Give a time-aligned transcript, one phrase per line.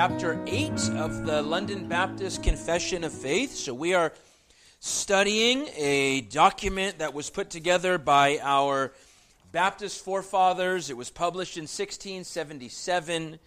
[0.00, 3.54] chapter 8 of the London Baptist Confession of Faith.
[3.54, 4.14] So we are
[4.78, 8.92] studying a document that was put together by our
[9.52, 10.88] Baptist forefathers.
[10.88, 13.38] It was published in 1677.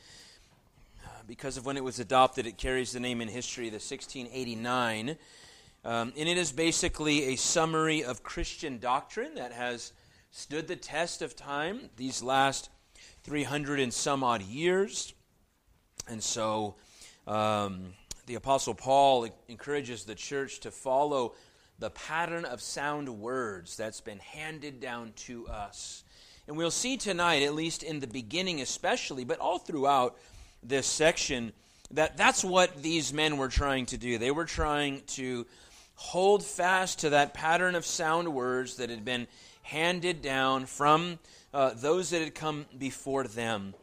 [1.25, 5.17] Because of when it was adopted, it carries the name in history, the 1689.
[5.83, 9.91] Um, and it is basically a summary of Christian doctrine that has
[10.29, 12.69] stood the test of time these last
[13.23, 15.15] 300 and some odd years.
[16.07, 16.75] And so
[17.27, 17.93] um,
[18.25, 21.33] the Apostle Paul encourages the church to follow
[21.79, 26.03] the pattern of sound words that's been handed down to us.
[26.47, 30.17] And we'll see tonight, at least in the beginning especially, but all throughout
[30.61, 31.53] this section,
[31.91, 34.17] that that's what these men were trying to do.
[34.17, 35.45] They were trying to
[35.95, 39.27] hold fast to that pattern of sound words that had been
[39.61, 41.19] handed down from
[41.53, 43.73] uh, those that had come before them.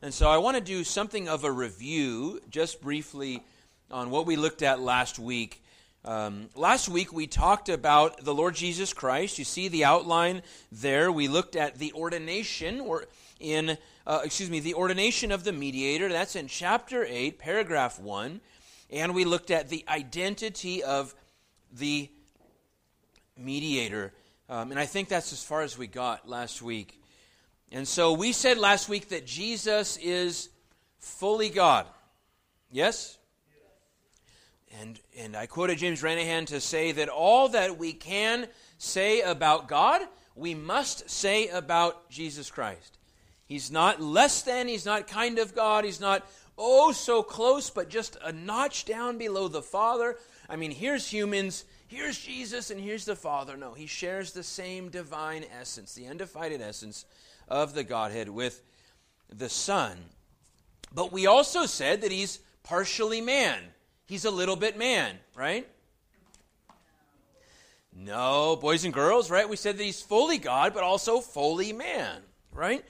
[0.00, 3.42] And so I want to do something of a review, just briefly,
[3.90, 5.60] on what we looked at last week.
[6.04, 9.40] Um, last week we talked about the Lord Jesus Christ.
[9.40, 11.10] You see the outline there.
[11.10, 13.06] We looked at the ordination, or
[13.40, 13.76] in
[14.06, 16.08] uh, excuse me, the ordination of the mediator.
[16.08, 18.40] That's in chapter eight, paragraph one,
[18.90, 21.12] and we looked at the identity of
[21.72, 22.08] the
[23.36, 24.12] mediator.
[24.48, 26.97] Um, and I think that's as far as we got last week.
[27.70, 30.48] And so we said last week that Jesus is
[30.98, 31.86] fully God.
[32.70, 33.18] Yes?
[34.80, 38.46] And, and I quoted James Renihan to say that all that we can
[38.78, 40.02] say about God,
[40.34, 42.98] we must say about Jesus Christ.
[43.44, 47.88] He's not less than, he's not kind of God, he's not oh so close, but
[47.88, 50.16] just a notch down below the Father.
[50.48, 53.56] I mean, here's humans, here's Jesus, and here's the Father.
[53.56, 57.04] No, he shares the same divine essence, the undivided essence
[57.48, 58.62] of the Godhead with
[59.28, 59.96] the Son.
[60.92, 63.58] But we also said that he's partially man.
[64.06, 65.68] He's a little bit man, right?
[67.94, 69.48] No, boys and girls, right?
[69.48, 72.22] We said that he's fully God, but also fully man,
[72.52, 72.84] right?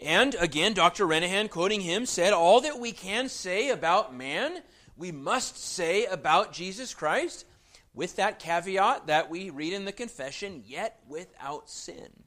[0.00, 1.06] And again, Dr.
[1.06, 4.62] Renihan, quoting him, said, All that we can say about man,
[4.96, 7.46] we must say about Jesus Christ,
[7.94, 12.23] with that caveat that we read in the confession, yet without sin.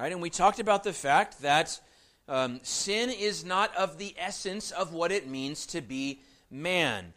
[0.00, 0.12] Right?
[0.12, 1.78] And we talked about the fact that
[2.26, 7.12] um, sin is not of the essence of what it means to be man.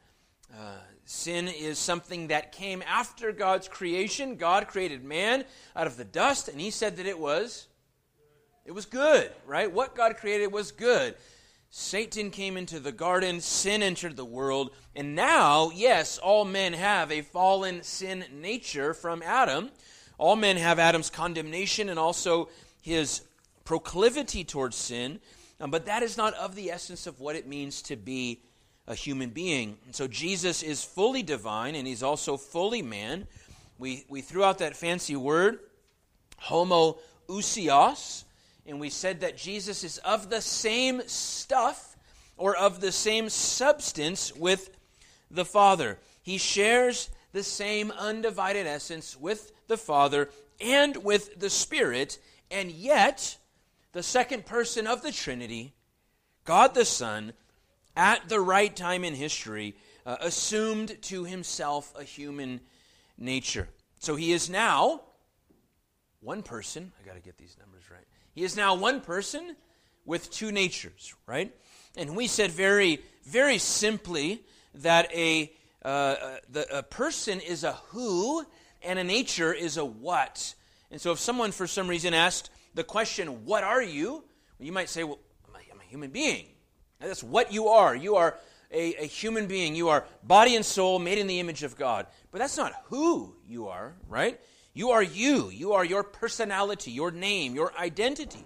[0.53, 4.35] Uh, sin is something that came after God's creation.
[4.35, 5.45] God created man
[5.77, 7.67] out of the dust, and He said that it was
[8.65, 9.71] it was good, right?
[9.71, 11.15] What God created was good.
[11.69, 17.13] Satan came into the garden, sin entered the world, and now, yes, all men have
[17.13, 19.71] a fallen sin nature from Adam.
[20.17, 22.49] All men have Adam's condemnation and also
[22.83, 23.21] his
[23.63, 25.19] proclivity towards sin,
[25.59, 28.41] um, but that is not of the essence of what it means to be
[28.87, 29.77] a human being.
[29.85, 33.25] And so Jesus is fully divine and he's also fully man.
[33.79, 35.59] We, we threw out that fancy word,
[36.43, 38.25] homoousios,
[38.65, 41.95] and we said that Jesus is of the same stuff
[42.35, 44.69] or of the same substance with
[45.31, 45.97] the Father.
[46.21, 50.29] He shares the same undivided essence with the Father
[50.61, 52.19] and with the Spirit,
[52.53, 53.37] and yet,
[53.93, 55.73] the second person of the Trinity,
[56.45, 57.33] God the Son,
[57.95, 59.75] at the right time in history,
[60.05, 62.61] uh, assumed to himself a human
[63.17, 63.67] nature.
[63.99, 65.01] So he is now
[66.21, 66.91] one person.
[67.01, 68.05] I got to get these numbers right.
[68.33, 69.55] He is now one person
[70.05, 71.53] with two natures, right?
[71.95, 74.43] And we said very, very simply
[74.75, 75.53] that a,
[75.83, 78.45] uh, uh the, a person is a who
[78.81, 80.55] and a nature is a what.
[80.93, 84.23] And so if someone for some reason asked the question, What are you?
[84.59, 85.17] You might say, Well,
[85.49, 86.45] I'm a, I'm a human being.
[86.99, 87.95] that's what you are.
[87.95, 88.37] You are
[88.71, 89.75] a, a human being.
[89.75, 92.05] You are body and soul made in the image of God.
[92.29, 94.39] But that's not who you are, right?
[94.75, 95.49] You are you.
[95.49, 98.45] You are your personality, your name, your identity.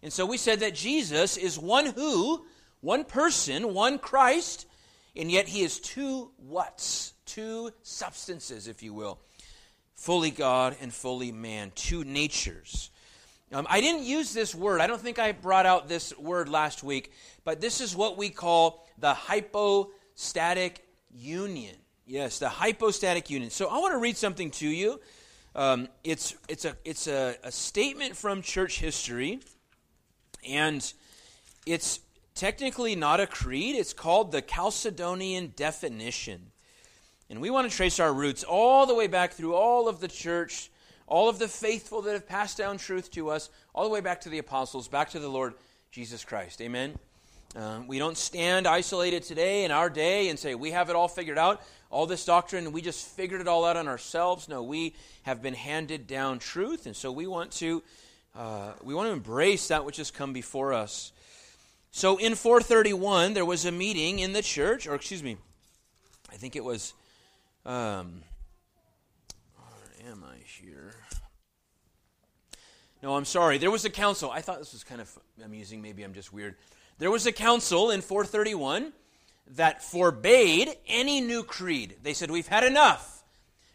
[0.00, 2.46] And so we said that Jesus is one who,
[2.80, 4.68] one person, one Christ,
[5.16, 9.18] and yet he is two whats, two substances, if you will
[9.98, 12.90] fully God and fully man, two natures.
[13.52, 14.80] Um, I didn't use this word.
[14.80, 17.12] I don't think I brought out this word last week,
[17.44, 21.74] but this is what we call the hypostatic union.
[22.06, 23.50] Yes, the hypostatic union.
[23.50, 25.00] So I want to read something to you.
[25.54, 29.40] Um, it's it's a it's a, a statement from church history,
[30.48, 30.92] and
[31.66, 32.00] it's
[32.34, 33.74] technically not a creed.
[33.74, 36.52] It's called the Chalcedonian definition.
[37.30, 40.08] And we want to trace our roots all the way back through all of the
[40.08, 40.70] church,
[41.06, 44.22] all of the faithful that have passed down truth to us, all the way back
[44.22, 45.54] to the apostles, back to the Lord
[45.90, 46.60] Jesus Christ.
[46.60, 46.98] Amen?
[47.56, 51.08] Uh, we don't stand isolated today in our day and say, we have it all
[51.08, 54.48] figured out, all this doctrine, we just figured it all out on ourselves.
[54.48, 57.82] No, we have been handed down truth, and so we want to,
[58.36, 61.12] uh, we want to embrace that which has come before us.
[61.90, 65.38] So in 431, there was a meeting in the church, or excuse me,
[66.30, 66.92] I think it was,
[67.68, 68.22] um,
[69.56, 70.94] where am I here?
[73.02, 73.58] No, I'm sorry.
[73.58, 74.30] There was a council.
[74.30, 75.82] I thought this was kind of amusing.
[75.82, 76.56] Maybe I'm just weird.
[76.98, 78.92] There was a council in 431
[79.56, 81.96] that forbade any new creed.
[82.02, 83.22] They said, We've had enough.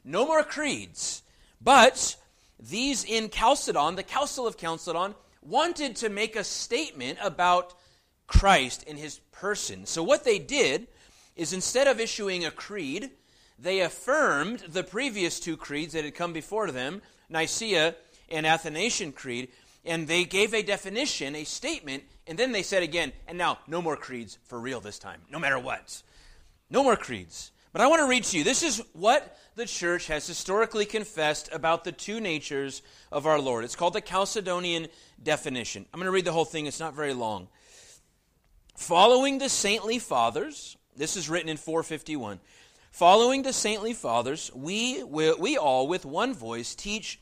[0.03, 1.21] No more creeds.
[1.61, 2.15] But
[2.59, 5.13] these in Chalcedon, the Council of Chalcedon,
[5.43, 7.75] wanted to make a statement about
[8.25, 9.85] Christ and his person.
[9.85, 10.87] So what they did
[11.35, 13.11] is instead of issuing a creed,
[13.57, 17.95] they affirmed the previous two creeds that had come before them, Nicaea
[18.29, 19.49] and Athanasian Creed,
[19.85, 23.81] and they gave a definition, a statement, and then they said again, and now no
[23.81, 26.01] more creeds for real this time, no matter what.
[26.69, 27.51] No more creeds.
[27.73, 31.49] But I want to read to you this is what the church has historically confessed
[31.51, 33.63] about the two natures of our Lord.
[33.65, 34.89] It's called the Chalcedonian
[35.21, 35.85] definition.
[35.91, 37.47] I'm going to read the whole thing, it's not very long.
[38.75, 42.39] Following the saintly fathers, this is written in 451.
[42.93, 47.19] Following the saintly fathers, we, we, we all with one voice teach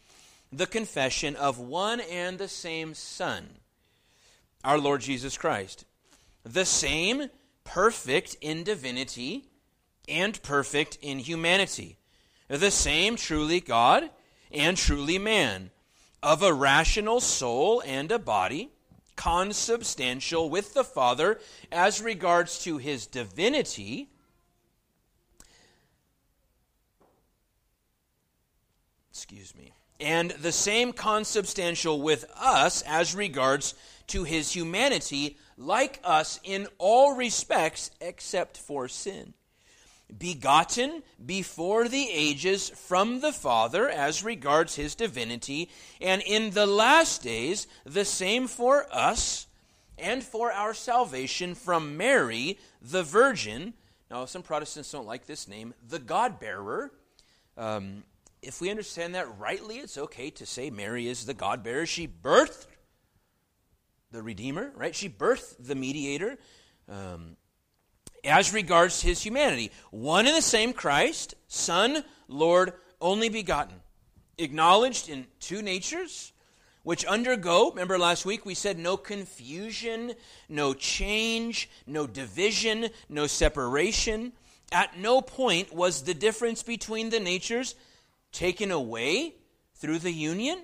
[0.51, 3.47] the confession of one and the same Son,
[4.65, 5.85] our Lord Jesus Christ.
[6.43, 7.29] The same
[7.63, 9.45] perfect in divinity
[10.09, 11.97] and perfect in humanity.
[12.49, 14.09] The same truly God
[14.51, 15.71] and truly man,
[16.21, 18.71] of a rational soul and a body,
[19.15, 21.39] consubstantial with the Father
[21.71, 24.09] as regards to his divinity
[29.11, 33.75] excuse me, and the same consubstantial with us as regards
[34.07, 39.33] to his humanity, like us in all respects except for sin.
[40.17, 45.69] Begotten before the ages from the Father as regards his divinity,
[46.01, 49.47] and in the last days the same for us
[49.97, 53.73] and for our salvation from Mary, the Virgin.
[54.09, 56.91] Now, some Protestants don't like this name, the God bearer.
[57.57, 58.03] Um,
[58.41, 61.85] if we understand that rightly, it's okay to say Mary is the God bearer.
[61.85, 62.65] She birthed
[64.11, 64.95] the Redeemer, right?
[64.95, 66.37] She birthed the mediator
[66.89, 67.37] um,
[68.23, 69.71] as regards his humanity.
[69.91, 73.75] One and the same Christ, Son, Lord, only begotten,
[74.37, 76.33] acknowledged in two natures,
[76.83, 80.13] which undergo, remember last week we said no confusion,
[80.49, 84.33] no change, no division, no separation.
[84.71, 87.75] At no point was the difference between the natures
[88.31, 89.35] taken away
[89.75, 90.59] through the union,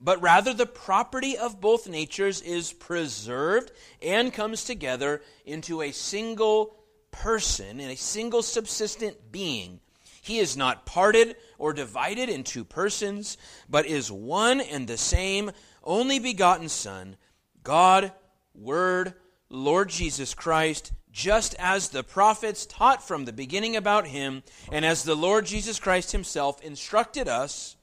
[0.00, 3.70] but rather the property of both natures is preserved
[4.00, 6.76] and comes together into a single
[7.10, 9.80] person, in a single subsistent being.
[10.22, 13.36] He is not parted or divided in two persons,
[13.68, 15.50] but is one and the same,
[15.84, 17.16] only begotten Son,
[17.62, 18.12] God,
[18.54, 19.14] Word,
[19.48, 25.04] Lord Jesus Christ, just as the prophets taught from the beginning about him, and as
[25.04, 27.76] the Lord Jesus Christ himself instructed us,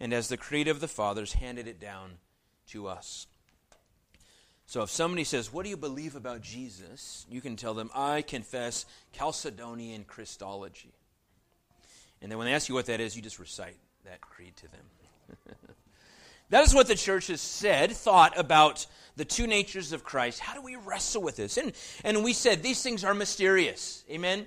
[0.00, 2.12] and as the creed of the fathers handed it down
[2.68, 3.26] to us.
[4.66, 7.24] So if somebody says, What do you believe about Jesus?
[7.30, 8.84] you can tell them, I confess
[9.16, 10.92] Chalcedonian Christology.
[12.20, 14.68] And then when they ask you what that is, you just recite that creed to
[14.68, 15.46] them.
[16.50, 20.40] that is what the church has said, thought about the two natures of Christ.
[20.40, 21.56] How do we wrestle with this?
[21.56, 21.72] And,
[22.04, 24.04] and we said these things are mysterious.
[24.10, 24.46] Amen?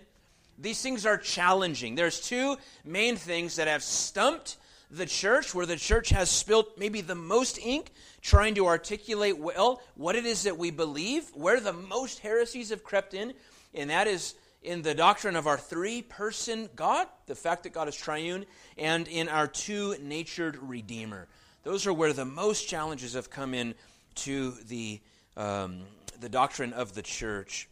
[0.57, 1.95] These things are challenging.
[1.95, 4.57] There's two main things that have stumped
[4.91, 9.81] the church, where the church has spilt maybe the most ink trying to articulate well
[9.95, 13.33] what it is that we believe, where the most heresies have crept in,
[13.73, 14.33] and that is
[14.63, 18.45] in the doctrine of our three person God, the fact that God is triune,
[18.77, 21.27] and in our two natured Redeemer.
[21.63, 23.75] Those are where the most challenges have come in
[24.23, 24.99] to the,
[25.37, 25.81] um,
[26.19, 27.67] the doctrine of the church.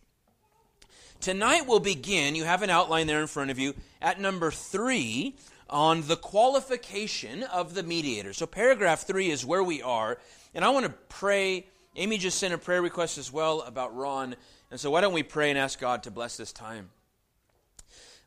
[1.20, 5.36] Tonight we'll begin, you have an outline there in front of you, at number three
[5.70, 8.34] on the qualification of the mediator.
[8.34, 10.18] So, paragraph three is where we are.
[10.54, 11.66] And I want to pray.
[11.96, 14.36] Amy just sent a prayer request as well about Ron.
[14.72, 16.90] And so, why don't we pray and ask God to bless this time?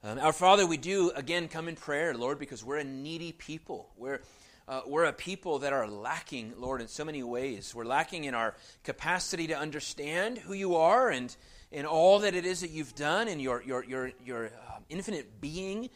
[0.03, 3.91] Um, our Father, we do again come in prayer, Lord, because we're a needy people.
[3.97, 4.21] We're
[4.69, 7.75] uh, we're a people that are lacking, Lord, in so many ways.
[7.75, 11.35] We're lacking in our capacity to understand who you are and
[11.73, 15.41] in all that it is that you've done and your, your, your, your uh, infinite
[15.41, 15.91] being.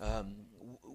[0.00, 0.34] um,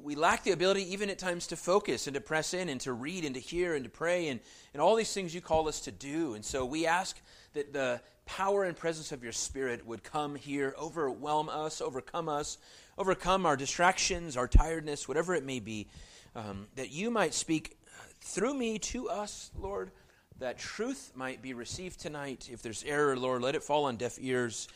[0.01, 2.93] we lack the ability, even at times, to focus and to press in and to
[2.93, 4.39] read and to hear and to pray and,
[4.73, 6.33] and all these things you call us to do.
[6.33, 7.19] And so we ask
[7.53, 12.57] that the power and presence of your Spirit would come here, overwhelm us, overcome us,
[12.97, 15.87] overcome our distractions, our tiredness, whatever it may be,
[16.35, 17.77] um, that you might speak
[18.21, 19.91] through me to us, Lord,
[20.39, 22.49] that truth might be received tonight.
[22.51, 24.67] If there's error, Lord, let it fall on deaf ears.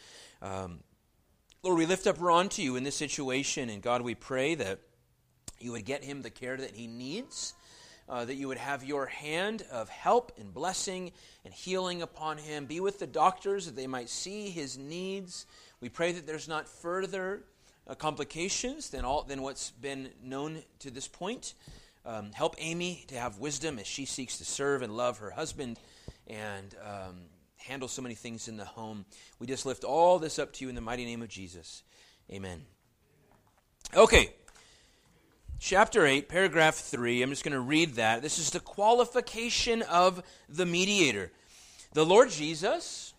[0.41, 0.79] Um,
[1.61, 4.79] Lord, we lift up Ron to you in this situation, and God, we pray that
[5.59, 7.53] you would get him the care that he needs,
[8.09, 11.13] uh, that you would have your hand of help and blessing
[11.45, 12.65] and healing upon him.
[12.65, 15.45] Be with the doctors that they might see his needs.
[15.79, 17.43] We pray that there's not further
[17.87, 21.53] uh, complications than, all, than what's been known to this point.
[22.05, 25.79] Um, help Amy to have wisdom as she seeks to serve and love her husband
[26.27, 27.15] and um,
[27.57, 29.05] handle so many things in the home.
[29.39, 31.83] We just lift all this up to you in the mighty name of Jesus.
[32.31, 32.63] Amen.
[33.95, 34.33] Okay.
[35.59, 37.21] Chapter 8, paragraph 3.
[37.21, 38.21] I'm just going to read that.
[38.21, 41.31] This is the qualification of the mediator.
[41.93, 43.13] The Lord Jesus,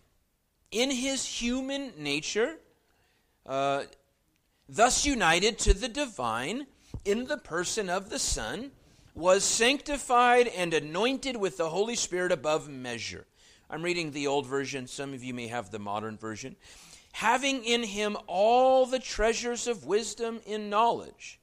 [0.69, 2.57] in his human nature,
[3.47, 3.83] uh,
[4.67, 6.67] thus united to the divine
[7.03, 8.71] in the person of the Son,
[9.13, 13.25] was sanctified and anointed with the Holy Spirit above measure.
[13.69, 14.87] I'm reading the old version.
[14.87, 16.55] Some of you may have the modern version.
[17.13, 21.39] Having in him all the treasures of wisdom in knowledge,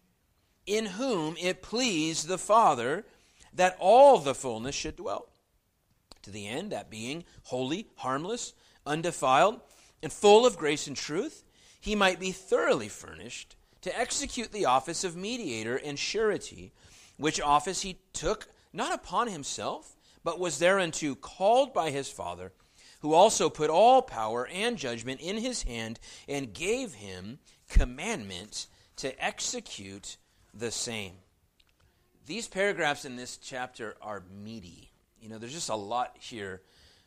[0.67, 3.05] in whom it pleased the Father
[3.55, 5.29] that all the fullness should dwell.
[6.23, 8.53] To the end, that being holy, harmless,
[8.87, 9.61] undefiled,
[10.03, 11.43] and full of grace and truth,
[11.83, 16.73] he might be thoroughly furnished to execute the office of mediator and surety,
[17.17, 22.53] which office he took not upon himself, but was thereunto called by his Father,
[23.01, 25.99] who also put all power and judgment in his hand,
[26.29, 30.19] and gave him commandment to execute
[30.55, 31.15] the same.
[32.27, 34.93] These paragraphs in this chapter are meaty.
[35.21, 36.63] You know, there's just a lot here.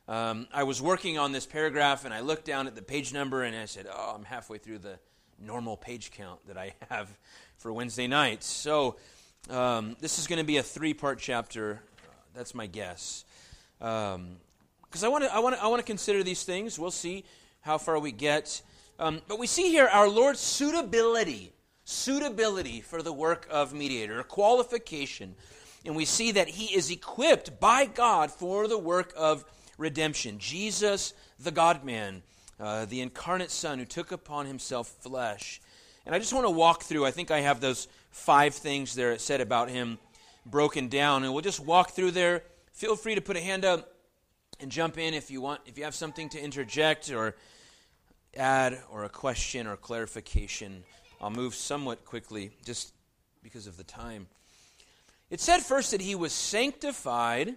[0.07, 3.43] Um, I was working on this paragraph and I looked down at the page number
[3.43, 4.99] and I said, Oh, I'm halfway through the
[5.39, 7.09] normal page count that I have
[7.57, 8.43] for Wednesday night.
[8.43, 8.97] So
[9.49, 11.81] um, this is going to be a three part chapter.
[12.35, 13.25] That's my guess.
[13.79, 14.37] Because um,
[15.03, 16.77] I want to I I wanna consider these things.
[16.77, 17.23] We'll see
[17.61, 18.61] how far we get.
[18.99, 21.51] Um, but we see here our Lord's suitability,
[21.83, 25.35] suitability for the work of mediator, qualification.
[25.83, 29.45] And we see that he is equipped by God for the work of
[29.77, 30.39] redemption.
[30.39, 32.23] Jesus, the God man,
[32.59, 35.61] uh, the incarnate Son who took upon himself flesh.
[36.05, 39.17] And I just want to walk through, I think I have those five things there
[39.17, 39.97] said about him
[40.45, 41.23] broken down.
[41.23, 42.43] And we'll just walk through there.
[42.73, 43.91] Feel free to put a hand up
[44.59, 47.35] and jump in if you want, if you have something to interject or
[48.37, 50.83] add or a question or clarification.
[51.19, 52.93] I'll move somewhat quickly just
[53.43, 54.27] because of the time.
[55.29, 57.55] It said first that he was sanctified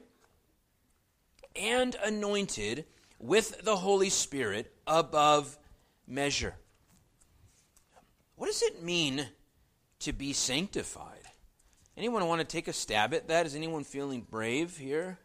[1.57, 2.85] and anointed
[3.19, 5.59] with the Holy Spirit above
[6.07, 6.55] measure.
[8.37, 9.29] What does it mean
[10.01, 11.23] to be sanctified?
[11.97, 13.47] Anyone want to take a stab at that?
[13.47, 15.19] Is anyone feeling brave here?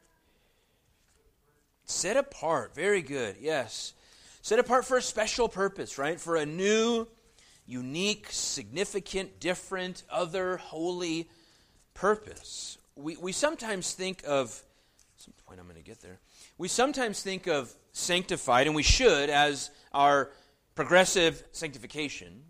[1.86, 2.74] Set apart.
[2.74, 3.36] Very good.
[3.40, 3.94] Yes.
[4.42, 6.20] Set apart for a special purpose, right?
[6.20, 7.08] For a new,
[7.68, 11.30] unique, significant, different, other, holy
[11.94, 12.78] purpose.
[12.96, 14.64] We, we sometimes think of,
[15.24, 16.20] some point I'm going to get there.
[16.58, 20.32] We sometimes think of sanctified, and we should, as our
[20.76, 22.44] progressive sanctification,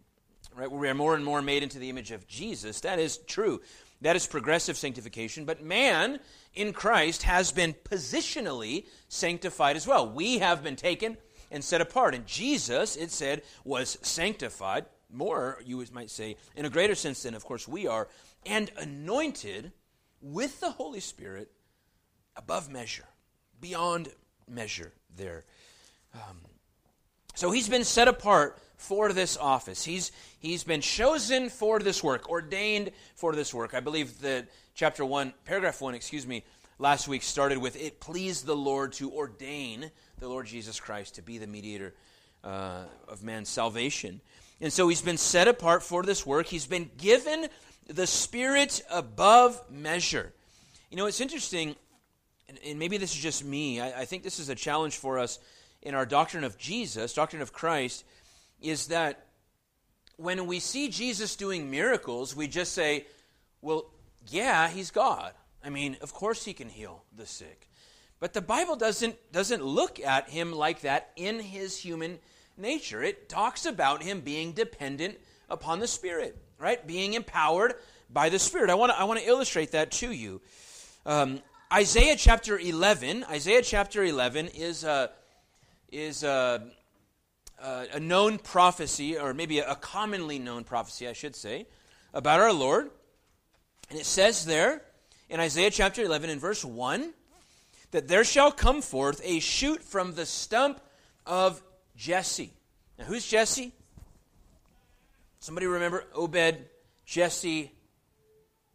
[0.55, 0.71] right?
[0.71, 2.81] Where we are more and more made into the image of Jesus.
[2.81, 3.61] That is true.
[4.01, 5.45] That is progressive sanctification.
[5.45, 6.19] But man
[6.55, 10.09] in Christ has been positionally sanctified as well.
[10.09, 11.17] We have been taken
[11.51, 12.15] and set apart.
[12.15, 17.35] And Jesus, it said, was sanctified, more, you might say, in a greater sense than,
[17.35, 18.07] of course, we are,
[18.47, 19.71] and anointed
[20.21, 21.51] with the Holy Spirit
[22.35, 23.05] above measure,
[23.61, 24.09] beyond
[24.47, 25.45] measure there.
[26.13, 26.37] Um,
[27.35, 29.83] so he's been set apart for this office.
[29.83, 33.73] He's, he's been chosen for this work, ordained for this work.
[33.73, 36.43] I believe that chapter 1, paragraph 1, excuse me,
[36.79, 41.21] last week started with It pleased the Lord to ordain the Lord Jesus Christ to
[41.21, 41.93] be the mediator
[42.43, 44.21] uh, of man's salvation.
[44.61, 46.47] And so he's been set apart for this work.
[46.47, 47.47] He's been given
[47.87, 50.33] the Spirit above measure.
[50.89, 51.75] You know, it's interesting
[52.53, 55.19] and, and maybe this is just me, I, I think this is a challenge for
[55.19, 55.39] us
[55.81, 58.05] in our doctrine of Jesus, doctrine of Christ,
[58.61, 59.25] is that
[60.17, 63.05] when we see Jesus doing miracles, we just say,
[63.61, 63.85] well,
[64.29, 65.33] yeah, he's God.
[65.63, 67.69] I mean, of course he can heal the sick.
[68.19, 72.19] But the Bible doesn't, doesn't look at him like that in his human
[72.57, 73.03] nature.
[73.03, 75.17] It talks about him being dependent
[75.49, 76.85] upon the Spirit, right?
[76.85, 77.73] Being empowered
[78.09, 78.69] by the Spirit.
[78.69, 80.39] I want to I want to illustrate that to you.
[81.05, 81.41] Um,
[81.73, 83.25] Isaiah chapter 11.
[83.31, 85.09] Isaiah chapter 11 is a
[85.91, 86.61] is a,
[87.59, 91.65] a known prophecy, or maybe a commonly known prophecy, I should say,
[92.13, 92.91] about our Lord.
[93.89, 94.83] And it says there
[95.29, 97.11] in Isaiah chapter 11, in verse 1,
[97.89, 100.79] that there shall come forth a shoot from the stump
[101.25, 101.59] of
[101.95, 102.53] Jesse.
[102.99, 103.73] Now, who's Jesse?
[105.39, 106.65] Somebody remember Obed,
[107.07, 107.71] Jesse,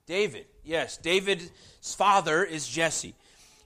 [0.08, 0.46] David.
[0.64, 1.50] Yes, David's
[1.82, 3.14] father is Jesse.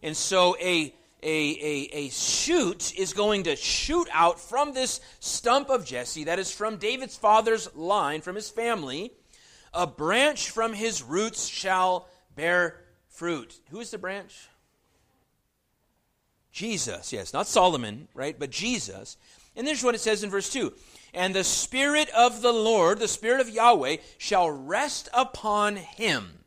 [0.02, 5.70] And so a, a, a, a shoot is going to shoot out from this stump
[5.70, 9.12] of Jesse, that is from David's father's line, from his family.
[9.72, 13.60] A branch from his roots shall bear fruit.
[13.70, 14.48] Who is the branch?
[16.50, 19.16] Jesus, yes, not Solomon, right, but Jesus.
[19.56, 20.72] And this is what it says in verse 2
[21.14, 26.38] And the Spirit of the Lord, the Spirit of Yahweh, shall rest upon him.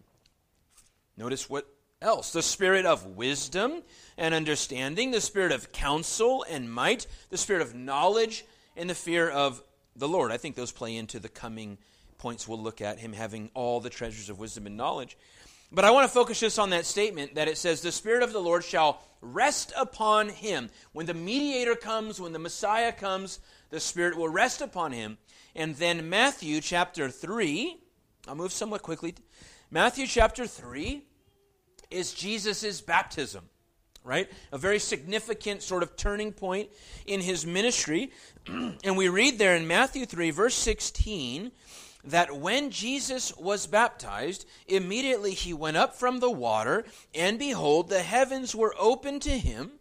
[1.17, 1.67] Notice what
[2.01, 2.31] else?
[2.31, 3.83] The Spirit of wisdom
[4.17, 8.45] and understanding, the Spirit of counsel and might, the Spirit of knowledge
[8.75, 9.61] and the fear of
[9.95, 10.31] the Lord.
[10.31, 11.77] I think those play into the coming
[12.17, 15.17] points we'll look at, him having all the treasures of wisdom and knowledge.
[15.71, 18.33] But I want to focus just on that statement that it says, The Spirit of
[18.33, 20.69] the Lord shall rest upon him.
[20.93, 25.17] When the mediator comes, when the Messiah comes, the Spirit will rest upon him.
[25.55, 27.77] And then Matthew chapter 3,
[28.27, 29.15] I'll move somewhat quickly.
[29.71, 31.03] Matthew chapter 3
[31.89, 33.49] is Jesus' baptism,
[34.03, 34.31] right?
[34.51, 36.69] A very significant sort of turning point
[37.05, 38.11] in his ministry.
[38.47, 41.51] and we read there in Matthew 3, verse 16
[42.05, 48.03] that when Jesus was baptized, immediately he went up from the water, and behold, the
[48.03, 49.71] heavens were opened to him,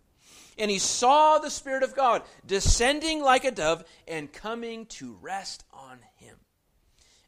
[0.58, 5.64] and he saw the Spirit of God descending like a dove and coming to rest
[5.72, 6.36] on him.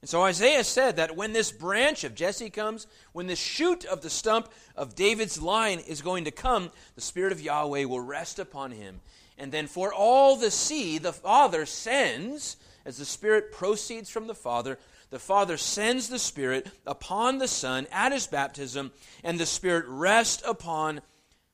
[0.01, 4.03] And so Isaiah said that when this branch of Jesse comes, when this shoot of
[4.03, 8.39] the stump of David's line is going to come, the Spirit of Yahweh will rest
[8.39, 9.01] upon him.
[9.37, 12.57] And then for all the see, the Father sends
[12.87, 14.79] as the Spirit proceeds from the Father,
[15.11, 18.93] the Father sends the Spirit upon the Son at his baptism,
[19.25, 21.03] and the Spirit rests upon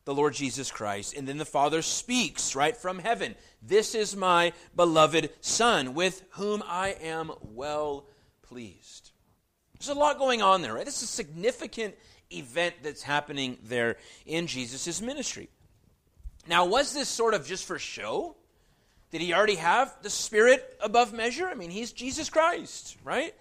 [0.05, 1.17] the Lord Jesus Christ.
[1.17, 6.63] And then the Father speaks right from heaven This is my beloved Son, with whom
[6.67, 8.07] I am well
[8.43, 9.11] pleased.
[9.79, 10.85] There's a lot going on there, right?
[10.85, 11.95] This is a significant
[12.31, 15.49] event that's happening there in Jesus' ministry.
[16.47, 18.37] Now, was this sort of just for show?
[19.13, 21.47] Did he already have the Spirit above measure?
[21.47, 23.35] I mean, he's Jesus Christ, right?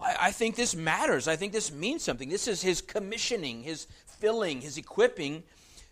[0.00, 1.28] I, think this matters.
[1.28, 2.28] I think this means something.
[2.28, 5.42] This is his commissioning, his filling, his equipping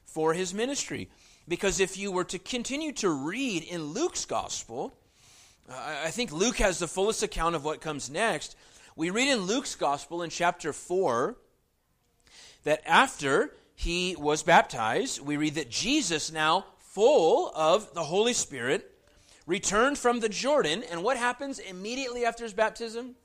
[0.06, 1.10] for his ministry.
[1.46, 4.94] Because if you were to continue to read in Luke's gospel,
[5.68, 8.56] I think Luke has the fullest account of what comes next.
[8.96, 11.36] We read in Luke's gospel in chapter 4
[12.64, 18.94] that after he was baptized, we read that Jesus, now full of the Holy Spirit,
[19.48, 23.16] returned from the Jordan, and what happens immediately after his baptism?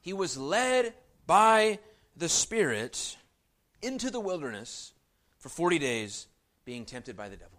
[0.00, 0.94] He was led
[1.26, 1.80] by
[2.16, 3.16] the Spirit
[3.82, 4.92] into the wilderness
[5.38, 6.28] for 40 days,
[6.64, 7.58] being tempted by the devil.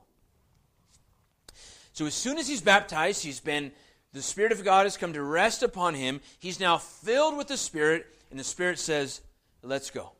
[1.92, 3.72] So as soon as he's baptized, he's been
[4.14, 6.22] the Spirit of God has come to rest upon him.
[6.40, 9.22] He's now filled with the Spirit, and the Spirit says,
[9.62, 10.12] Let's go.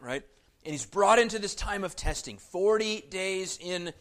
[0.00, 0.22] Right?
[0.64, 3.92] And he's brought into this time of testing 40 days in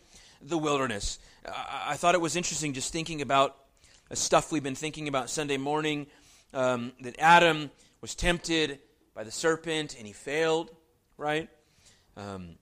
[0.43, 1.19] the wilderness.
[1.45, 3.57] I, thought it was interesting just thinking about
[4.13, 6.07] stuff we've been thinking about Sunday morning
[6.53, 8.79] um, that Adam was tempted
[9.15, 10.69] by the serpent and he failed,
[11.17, 11.49] right?
[12.17, 12.55] Um,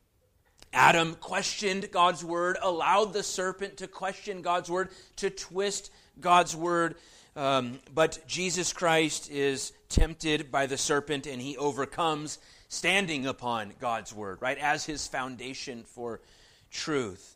[0.71, 6.95] Adam questioned God's word, allowed the serpent to question God's word, to twist God's word.
[7.35, 12.37] Um, but Jesus Christ is tempted by the serpent and he overcomes
[12.67, 16.21] standing upon God's word, right, as his foundation for
[16.69, 17.35] truth.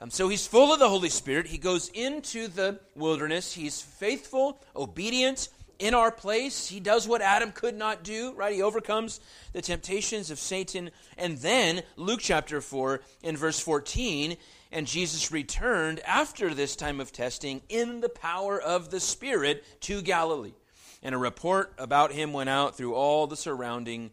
[0.00, 1.46] Um, so he's full of the Holy Spirit.
[1.46, 3.52] He goes into the wilderness.
[3.52, 6.68] He's faithful, obedient in our place.
[6.68, 8.54] He does what Adam could not do, right?
[8.54, 9.20] He overcomes
[9.52, 10.90] the temptations of Satan.
[11.16, 14.36] And then, Luke chapter 4, in verse 14,
[14.70, 20.02] and Jesus returned after this time of testing in the power of the Spirit to
[20.02, 20.54] Galilee.
[21.02, 24.10] And a report about him went out through all the surrounding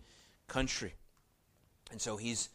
[0.48, 0.94] country.
[1.92, 2.50] And so he's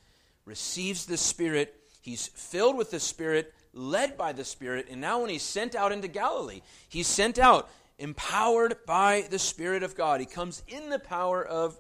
[0.45, 5.31] receives the Spirit He's filled with the Spirit, led by the Spirit, and now when
[5.31, 10.21] he's sent out into Galilee, he's sent out empowered by the Spirit of God.
[10.21, 11.79] He comes in the power of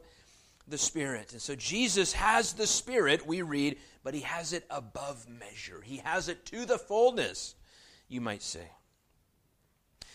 [0.68, 1.32] the Spirit.
[1.32, 5.80] And so Jesus has the Spirit, we read, but he has it above measure.
[5.82, 7.54] He has it to the fullness,
[8.08, 8.70] you might say.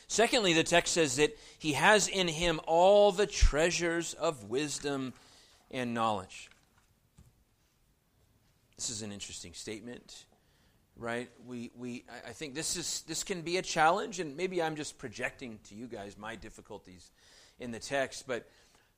[0.08, 5.14] Secondly, the text says that he has in him all the treasures of wisdom
[5.72, 6.50] and knowledge.
[8.78, 10.26] This is an interesting statement,
[10.98, 11.30] right?
[11.46, 14.98] We, we, I think this, is, this can be a challenge, and maybe I'm just
[14.98, 17.12] projecting to you guys my difficulties
[17.58, 18.50] in the text, but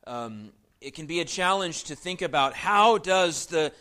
[0.07, 3.71] um, it can be a challenge to think about how does the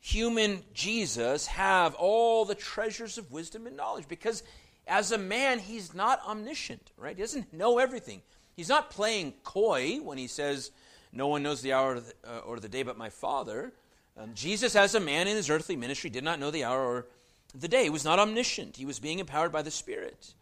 [0.00, 4.08] human Jesus have all the treasures of wisdom and knowledge?
[4.08, 4.42] Because
[4.86, 7.16] as a man, he's not omniscient, right?
[7.16, 8.22] He doesn't know everything.
[8.54, 10.70] He's not playing coy when he says,
[11.12, 13.74] No one knows the hour uh, or the day but my Father.
[14.18, 17.06] Um, Jesus, as a man in his earthly ministry, did not know the hour or
[17.54, 17.84] the day.
[17.84, 20.34] He was not omniscient, he was being empowered by the Spirit.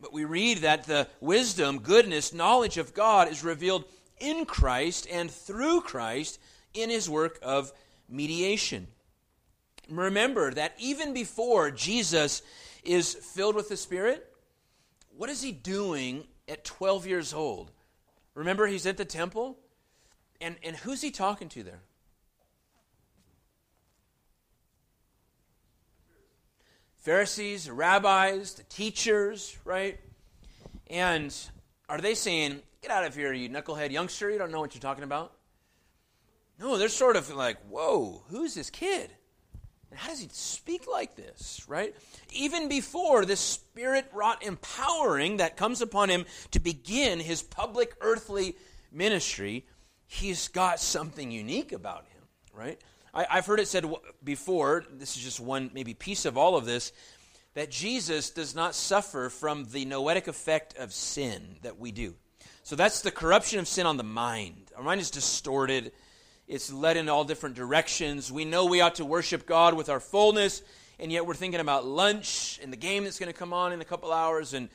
[0.00, 3.84] But we read that the wisdom, goodness, knowledge of God is revealed
[4.18, 6.38] in Christ and through Christ
[6.74, 7.72] in his work of
[8.08, 8.88] mediation.
[9.88, 12.42] Remember that even before Jesus
[12.84, 14.32] is filled with the Spirit,
[15.16, 17.70] what is he doing at 12 years old?
[18.34, 19.56] Remember, he's at the temple?
[20.40, 21.80] And, and who's he talking to there?
[27.06, 30.00] Pharisees, the rabbis, the teachers, right?
[30.90, 31.32] And
[31.88, 34.82] are they saying, Get out of here, you knucklehead youngster, you don't know what you're
[34.82, 35.32] talking about?
[36.58, 39.08] No, they're sort of like, Whoa, who's this kid?
[39.92, 41.94] And how does he speak like this, right?
[42.32, 48.56] Even before this spirit wrought empowering that comes upon him to begin his public earthly
[48.90, 49.64] ministry,
[50.08, 52.80] he's got something unique about him, right?
[53.16, 53.86] I, have heard it said
[54.22, 56.92] before, this is just one maybe piece of all of this,
[57.54, 62.14] that Jesus does not suffer from the noetic effect of sin that we do.
[62.62, 64.70] So that's the corruption of sin on the mind.
[64.76, 65.92] Our mind is distorted,
[66.46, 68.30] it's led in all different directions.
[68.30, 70.62] We know we ought to worship God with our fullness,
[70.98, 73.80] and yet we're thinking about lunch and the game that's going to come on in
[73.80, 74.68] a couple hours and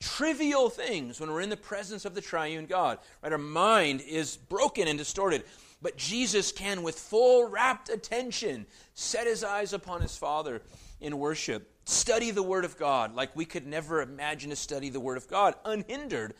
[0.00, 2.98] trivial things when we're in the presence of the triune God.
[3.22, 3.30] Right?
[3.30, 5.44] Our mind is broken and distorted.
[5.84, 10.62] But Jesus can, with full rapt attention, set his eyes upon his Father
[10.98, 11.70] in worship.
[11.84, 15.28] Study the Word of God like we could never imagine to study the Word of
[15.28, 16.32] God, unhindered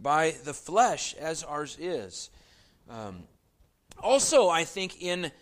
[0.00, 2.30] by the flesh as ours is.
[2.88, 3.24] Um,
[4.00, 5.32] also, I think in,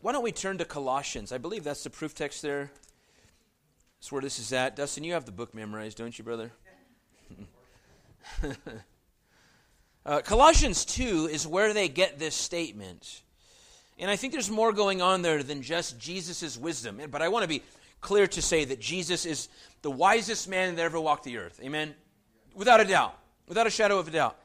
[0.00, 1.30] why don't we turn to Colossians?
[1.30, 2.72] I believe that's the proof text there.
[3.98, 4.76] That's where this is at.
[4.76, 6.52] Dustin, you have the book memorized, don't you, brother?
[10.04, 13.22] Uh, Colossians 2 is where they get this statement.
[13.98, 17.00] And I think there's more going on there than just Jesus' wisdom.
[17.10, 17.62] But I want to be
[18.00, 19.48] clear to say that Jesus is
[19.82, 21.60] the wisest man that ever walked the earth.
[21.62, 21.94] Amen?
[22.54, 23.14] Without a doubt.
[23.46, 24.38] Without a shadow of a doubt.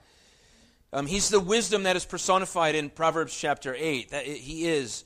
[0.91, 4.11] Um, he's the wisdom that is personified in Proverbs chapter 8.
[4.11, 5.05] That he is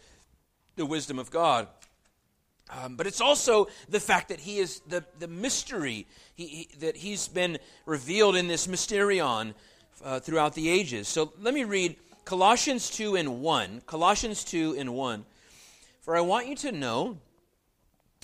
[0.75, 1.67] the wisdom of God.
[2.71, 6.97] Um, but it's also the fact that he is the, the mystery, he, he, that
[6.97, 9.53] he's been revealed in this mysterion
[10.03, 11.07] uh, throughout the ages.
[11.07, 13.81] So let me read Colossians 2 and 1.
[13.85, 15.25] Colossians 2 and 1.
[16.01, 17.17] For I want you to know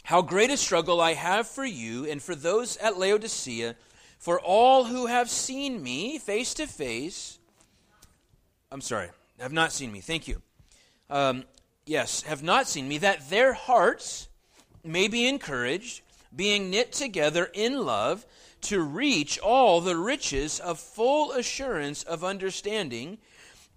[0.03, 3.75] how great a struggle I have for you and for those at Laodicea,
[4.19, 7.39] for all who have seen me face to face.
[8.71, 9.09] I'm sorry,
[9.39, 10.01] have not seen me.
[10.01, 10.41] Thank you.
[11.09, 11.43] Um,
[11.85, 14.27] yes, have not seen me, that their hearts
[14.83, 16.01] may be encouraged,
[16.35, 18.25] being knit together in love
[18.65, 23.17] to reach all the riches of full assurance of understanding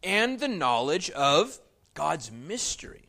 [0.02, 1.58] and the knowledge of
[1.94, 3.08] God's mystery,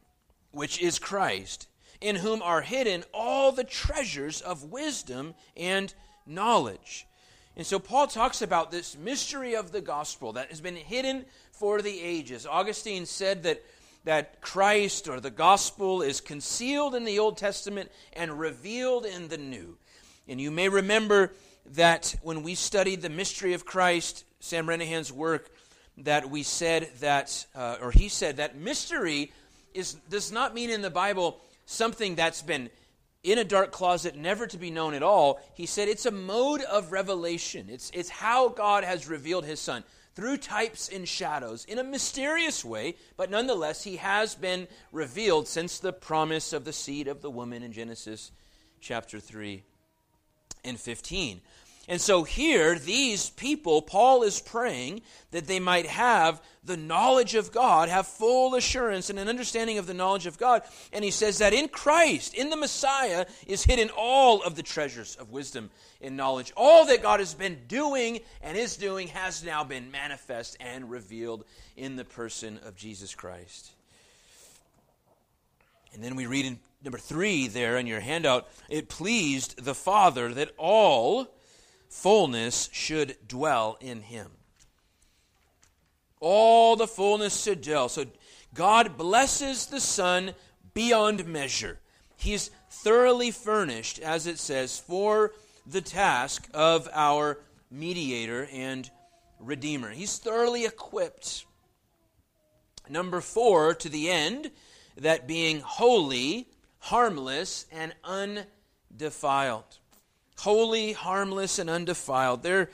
[0.51, 1.67] which is Christ,
[2.01, 5.93] in whom are hidden all the treasures of wisdom and
[6.25, 7.07] knowledge.
[7.55, 11.81] And so Paul talks about this mystery of the gospel that has been hidden for
[11.81, 12.45] the ages.
[12.45, 13.61] Augustine said that,
[14.05, 19.37] that Christ or the gospel is concealed in the Old Testament and revealed in the
[19.37, 19.77] New.
[20.27, 21.33] And you may remember
[21.75, 25.51] that when we studied the mystery of Christ, Sam Renihan's work,
[25.97, 29.31] that we said that, uh, or he said that mystery
[29.73, 32.69] is does not mean in the Bible something that's been
[33.21, 35.41] in a dark closet, never to be known at all.
[35.53, 37.67] He said it's a mode of revelation.
[37.69, 39.83] It's, it's how God has revealed his Son
[40.15, 45.79] through types and shadows in a mysterious way, but nonetheless, he has been revealed since
[45.79, 48.31] the promise of the seed of the woman in Genesis
[48.81, 49.63] chapter 3
[50.63, 51.41] and 15.
[51.89, 57.51] And so here, these people, Paul is praying that they might have the knowledge of
[57.51, 60.61] God, have full assurance and an understanding of the knowledge of God.
[60.93, 65.15] And he says that in Christ, in the Messiah, is hidden all of the treasures
[65.15, 66.53] of wisdom and knowledge.
[66.55, 71.43] All that God has been doing and is doing has now been manifest and revealed
[71.75, 73.71] in the person of Jesus Christ.
[75.91, 80.33] And then we read in number three there in your handout it pleased the Father
[80.33, 81.35] that all
[81.89, 84.31] fullness should dwell in him.
[86.19, 87.89] All the fullness should dwell.
[87.89, 88.05] So
[88.53, 90.33] God blesses the Son
[90.73, 91.79] beyond measure.
[92.17, 95.31] He's thoroughly furnished, as it says, for
[95.65, 97.39] the task of our
[97.71, 98.89] mediator and
[99.39, 99.91] redeemer.
[99.91, 101.45] He's thoroughly equipped.
[102.89, 104.51] Number four, to the end,
[104.97, 106.47] that being holy,
[106.79, 109.63] harmless, and undefiled.
[110.39, 112.43] Holy, harmless, and undefiled.
[112.43, 112.69] They're,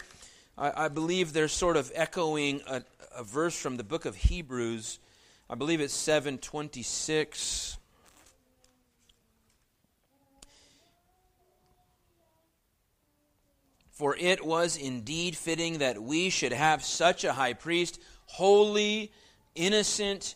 [0.57, 2.83] I, I believe they're sort of echoing a,
[3.15, 4.99] a verse from the book of Hebrews.
[5.49, 7.77] I believe it's 726.
[13.91, 19.11] For it was indeed fitting that we should have such a high priest, holy,
[19.55, 20.35] innocent,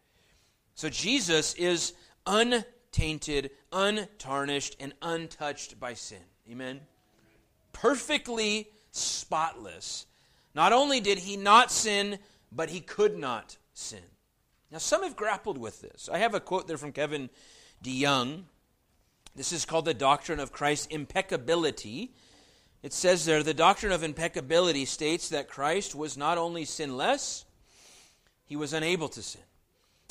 [0.75, 1.93] So Jesus is
[2.25, 6.21] untainted, untarnished, and untouched by sin.
[6.49, 6.81] Amen?
[7.73, 10.05] Perfectly spotless.
[10.53, 12.19] Not only did he not sin,
[12.51, 14.03] but he could not sin.
[14.71, 16.09] Now, some have grappled with this.
[16.11, 17.29] I have a quote there from Kevin
[17.83, 18.43] DeYoung.
[19.35, 22.13] This is called the doctrine of Christ's impeccability.
[22.83, 27.45] It says there the doctrine of impeccability states that Christ was not only sinless,
[28.45, 29.41] he was unable to sin.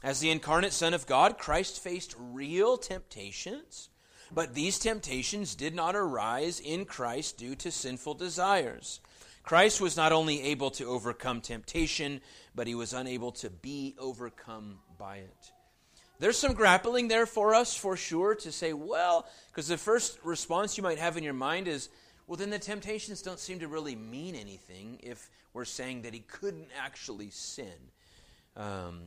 [0.02, 3.90] As the incarnate Son of God, Christ faced real temptations,
[4.32, 9.00] but these temptations did not arise in Christ due to sinful desires.
[9.42, 12.20] Christ was not only able to overcome temptation,
[12.54, 15.52] but he was unable to be overcome by it.
[16.18, 20.76] There's some grappling there for us, for sure, to say, well, because the first response
[20.76, 21.88] you might have in your mind is,
[22.26, 26.20] well, then the temptations don't seem to really mean anything if we're saying that he
[26.20, 27.72] couldn't actually sin.
[28.56, 29.00] Um,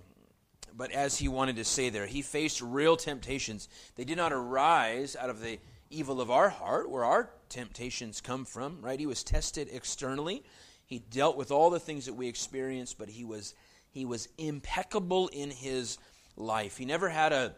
[0.75, 3.69] but as he wanted to say there, he faced real temptations.
[3.95, 5.59] They did not arise out of the
[5.89, 8.99] evil of our heart, where our temptations come from, right?
[8.99, 10.43] He was tested externally.
[10.85, 13.53] He dealt with all the things that we experience, but he was
[13.89, 15.99] he was impeccable in his
[16.35, 16.77] life.
[16.77, 17.53] He never had a,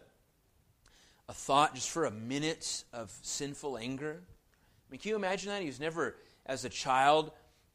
[1.30, 4.20] a thought just for a minute of sinful anger.
[4.20, 5.62] I mean, can you imagine that?
[5.62, 7.32] He was never, as a child,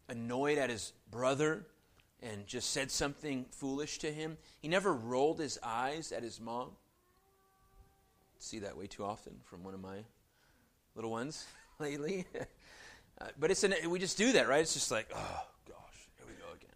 [0.08, 1.66] annoyed at his brother
[2.22, 4.38] and just said something foolish to him.
[4.60, 6.72] He never rolled his eyes at his mom.
[8.40, 10.04] see that way too often from one of my
[10.96, 11.46] little ones
[11.80, 12.26] lately.
[13.22, 14.62] uh, but it's an, we just do that, right?
[14.62, 16.76] It's just like, oh gosh, here we go again.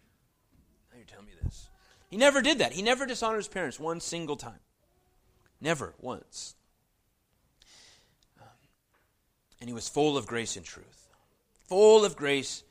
[0.90, 1.68] Now you're telling me this.
[2.10, 2.72] He never did that.
[2.72, 4.60] He never dishonored his parents one single time.
[5.60, 6.54] Never once.
[8.40, 8.48] Um,
[9.60, 11.08] and he was full of grace and truth.
[11.68, 12.62] Full of grace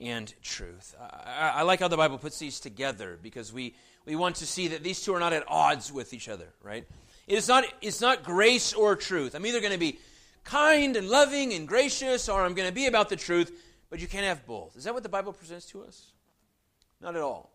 [0.00, 0.94] and truth.
[1.00, 3.74] I, I, like how the Bible puts these together because we,
[4.06, 6.84] we want to see that these two are not at odds with each other, right?
[7.26, 9.34] It is not, it's not grace or truth.
[9.34, 9.98] I'm either going to be
[10.42, 13.52] kind and loving and gracious or I'm going to be about the truth,
[13.88, 14.76] but you can't have both.
[14.76, 16.12] Is that what the Bible presents to us?
[17.00, 17.54] Not at all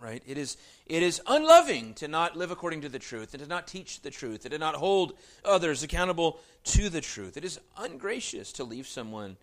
[0.00, 0.22] right?
[0.26, 3.66] It is, it is unloving to not live according to the truth and to not
[3.66, 7.36] teach the truth and to not hold others accountable to the truth.
[7.36, 9.36] It is ungracious to leave someone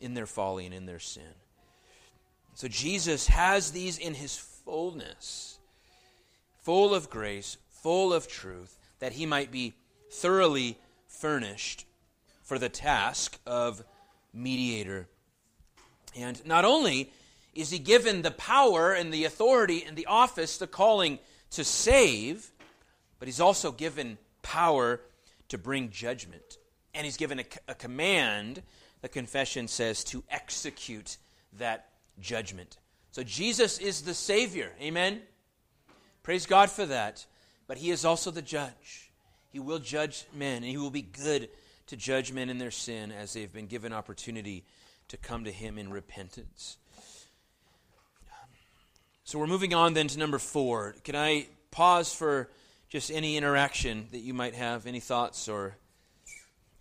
[0.00, 1.34] in their folly and in their sin.
[2.56, 5.58] So Jesus has these in his fullness,
[6.62, 9.74] full of grace, full of truth, that he might be
[10.10, 11.84] thoroughly furnished
[12.42, 13.84] for the task of
[14.32, 15.06] mediator.
[16.16, 17.12] And not only
[17.54, 21.18] is he given the power and the authority and the office, the calling
[21.50, 22.50] to save,
[23.18, 25.02] but he's also given power
[25.50, 26.56] to bring judgment.
[26.94, 28.62] And he's given a, a command,
[29.02, 31.18] the confession says, to execute
[31.58, 31.90] that
[32.20, 32.78] judgment.
[33.12, 34.72] So Jesus is the Savior.
[34.80, 35.22] Amen?
[36.22, 37.24] Praise God for that.
[37.66, 39.10] But he is also the judge.
[39.52, 41.48] He will judge men, and he will be good
[41.86, 44.64] to judge men in their sin as they've been given opportunity
[45.08, 46.78] to come to him in repentance.
[49.24, 50.94] So we're moving on then to number four.
[51.02, 52.48] Can I pause for
[52.88, 55.76] just any interaction that you might have, any thoughts or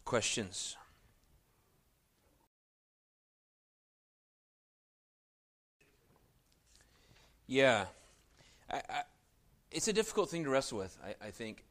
[0.03, 0.75] questions?
[7.47, 7.85] Yeah.
[8.69, 9.01] I, I,
[9.71, 11.63] it's a difficult thing to wrestle with, I, I think.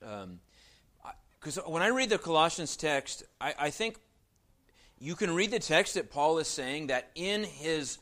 [1.41, 3.99] Because um, when I read the Colossians text, I, I think
[4.99, 7.99] you can read the text that Paul is saying that in his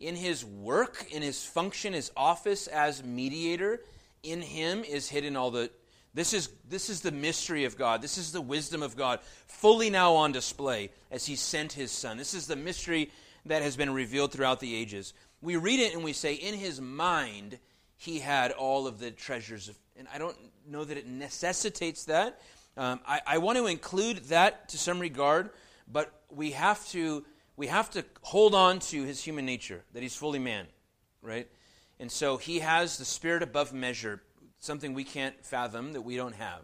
[0.00, 3.80] in his work, in his function, his office as mediator,
[4.24, 5.70] in him is hidden all the
[6.14, 8.02] this is this is the mystery of God.
[8.02, 12.18] This is the wisdom of God fully now on display as he sent his son.
[12.18, 13.10] This is the mystery
[13.46, 15.14] that has been revealed throughout the ages.
[15.42, 17.58] We read it and we say in his mind
[17.96, 22.40] he had all of the treasures of and I don't know that it necessitates that.
[22.76, 25.50] Um, I, I want to include that to some regard,
[25.86, 27.24] but we have to
[27.56, 30.66] we have to hold on to his human nature, that he's fully man,
[31.20, 31.46] right?
[32.00, 34.22] And so he has the spirit above measure,
[34.58, 36.62] something we can't fathom that we don't have.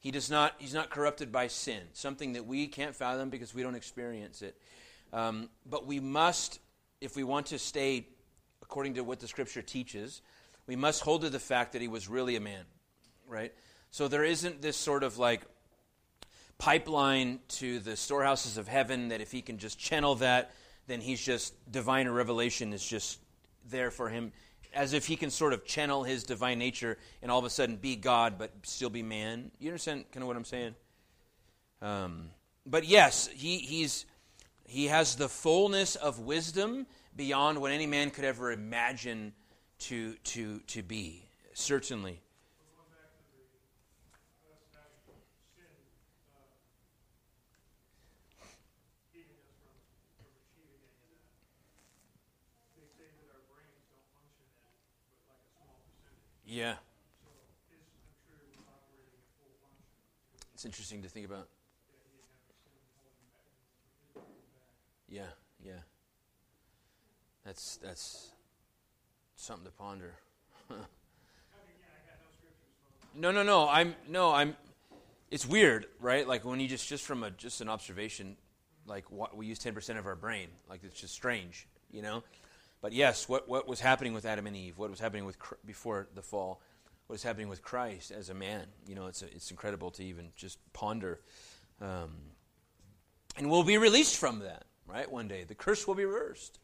[0.00, 3.62] He does not he's not corrupted by sin, something that we can't fathom because we
[3.62, 4.56] don't experience it.
[5.12, 6.60] Um, but we must,
[7.00, 8.06] if we want to stay
[8.62, 10.22] according to what the scripture teaches,
[10.66, 12.64] we must hold to the fact that he was really a man,
[13.26, 13.52] right?
[13.90, 15.42] So there isn't this sort of like
[16.58, 20.50] pipeline to the storehouses of heaven that if he can just channel that,
[20.86, 23.20] then he's just divine revelation is just
[23.70, 24.32] there for him
[24.74, 27.76] as if he can sort of channel his divine nature and all of a sudden
[27.76, 29.50] be God but still be man.
[29.58, 30.74] You understand kind of what I'm saying?
[31.80, 32.30] Um,
[32.66, 34.04] but yes, he, he's,
[34.68, 39.32] he has the fullness of wisdom beyond what any man could ever imagine
[39.78, 42.20] to, to, to be, certainly.
[56.44, 56.74] Yeah.
[60.54, 61.48] It's interesting to think about.
[65.08, 65.22] Yeah,
[65.64, 65.72] yeah.
[67.44, 68.30] That's that's
[69.36, 70.14] something to ponder.
[73.14, 73.68] no, no, no.
[73.68, 74.32] I'm no.
[74.32, 74.56] I'm.
[75.30, 76.26] It's weird, right?
[76.26, 78.36] Like when you just just from a just an observation,
[78.86, 80.48] like what, we use ten percent of our brain.
[80.68, 82.22] Like it's just strange, you know.
[82.80, 86.06] But yes, what, what was happening with Adam and Eve, what was happening with before
[86.14, 86.60] the fall,
[87.08, 90.04] what is happening with Christ as a man, you know, it's, a, it's incredible to
[90.04, 91.20] even just ponder.
[91.80, 92.10] Um,
[93.36, 94.64] and we'll be released from that,
[94.94, 95.44] right, one day.
[95.44, 96.58] The curse will be reversed.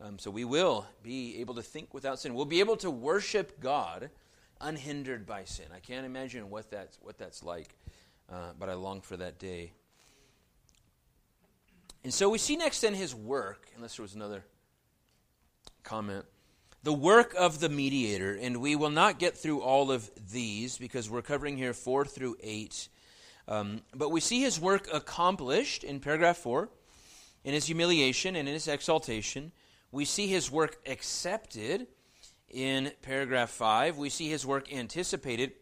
[0.00, 2.34] Um, so we will be able to think without sin.
[2.34, 4.10] We'll be able to worship God
[4.60, 5.66] unhindered by sin.
[5.74, 7.74] I can't imagine what that's, what that's like,
[8.30, 9.72] uh, but I long for that day.
[12.04, 14.44] And so we see next in his work, unless there was another
[15.82, 16.24] comment.
[16.82, 21.10] The work of the mediator, and we will not get through all of these because
[21.10, 22.88] we're covering here 4 through 8.
[23.48, 26.68] Um, but we see his work accomplished in paragraph 4,
[27.46, 29.52] in his humiliation and in his exaltation.
[29.92, 31.86] We see his work accepted
[32.50, 33.96] in paragraph 5.
[33.96, 35.52] We see his work anticipated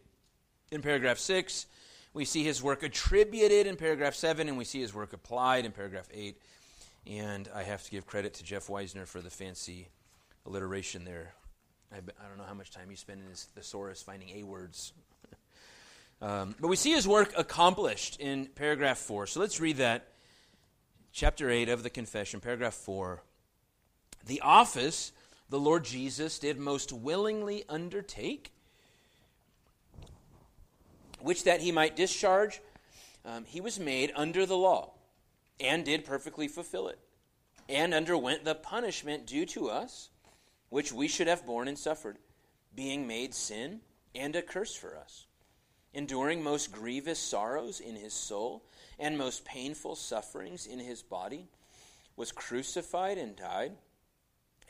[0.71, 1.67] in paragraph 6.
[2.11, 5.71] We see his work attributed in paragraph 7, and we see his work applied in
[5.71, 6.35] paragraph 8.
[7.05, 9.89] And I have to give credit to Jeff Weisner for the fancy
[10.47, 11.35] alliteration there.
[11.93, 14.91] I, I don't know how much time you spend in his thesaurus finding A words.
[16.23, 19.27] um, but we see his work accomplished in paragraph 4.
[19.27, 20.14] So let's read that.
[21.15, 23.21] Chapter 8 of the Confession, paragraph 4.
[24.27, 25.13] The office
[25.49, 28.51] the Lord Jesus did most willingly undertake,
[31.21, 32.59] which that he might discharge,
[33.23, 34.91] um, he was made under the law
[35.57, 36.99] and did perfectly fulfill it,
[37.69, 40.09] and underwent the punishment due to us
[40.67, 42.17] which we should have borne and suffered,
[42.75, 43.79] being made sin
[44.13, 45.27] and a curse for us,
[45.95, 48.63] enduring most grievous sorrows in his soul
[48.99, 51.47] and most painful sufferings in his body,
[52.15, 53.71] was crucified and died,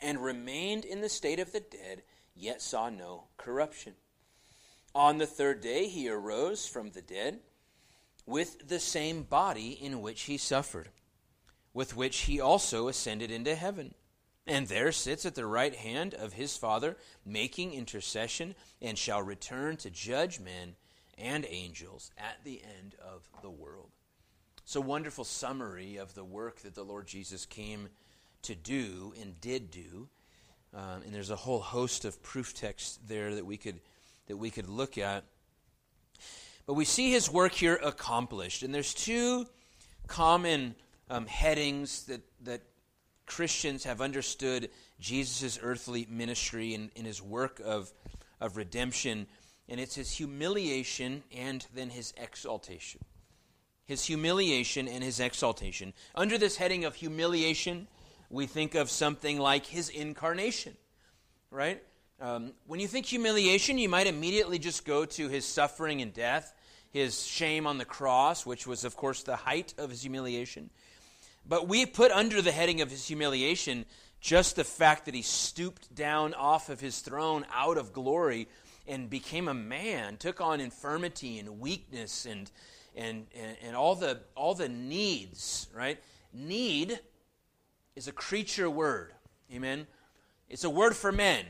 [0.00, 2.02] and remained in the state of the dead,
[2.34, 3.92] yet saw no corruption.
[4.94, 7.40] On the third day he arose from the dead
[8.24, 10.88] with the same body in which he suffered,
[11.74, 13.94] with which he also ascended into heaven
[14.46, 19.76] and there sits at the right hand of his Father, making intercession, and shall return
[19.78, 20.76] to judge men
[21.18, 23.90] and angels at the end of the world.
[24.64, 27.88] So, wonderful summary of the work that the Lord Jesus came
[28.42, 30.08] to do and did do.
[30.74, 33.80] Um, and there's a whole host of proof texts there that we could
[34.26, 35.24] that we could look at.
[36.66, 39.46] But we see his work here accomplished, and there's two
[40.08, 40.74] common
[41.08, 42.62] um, headings that that
[43.26, 44.70] Christians have understood
[45.00, 47.92] Jesus' earthly ministry and, and his work of,
[48.40, 49.26] of redemption,
[49.68, 53.00] and it's his humiliation and then his exaltation.
[53.84, 55.92] His humiliation and his exaltation.
[56.14, 57.86] Under this heading of humiliation,
[58.30, 60.76] we think of something like his incarnation,
[61.50, 61.82] right?
[62.20, 66.54] Um, when you think humiliation, you might immediately just go to his suffering and death,
[66.90, 70.70] his shame on the cross, which was, of course, the height of his humiliation.
[71.48, 73.84] But we put under the heading of his humiliation
[74.20, 78.48] just the fact that he stooped down off of his throne out of glory
[78.88, 82.50] and became a man, took on infirmity and weakness and,
[82.94, 85.98] and, and, and all, the, all the needs, right?
[86.32, 86.98] Need
[87.94, 89.12] is a creature word.
[89.52, 89.86] Amen?
[90.48, 91.44] It's a word for men.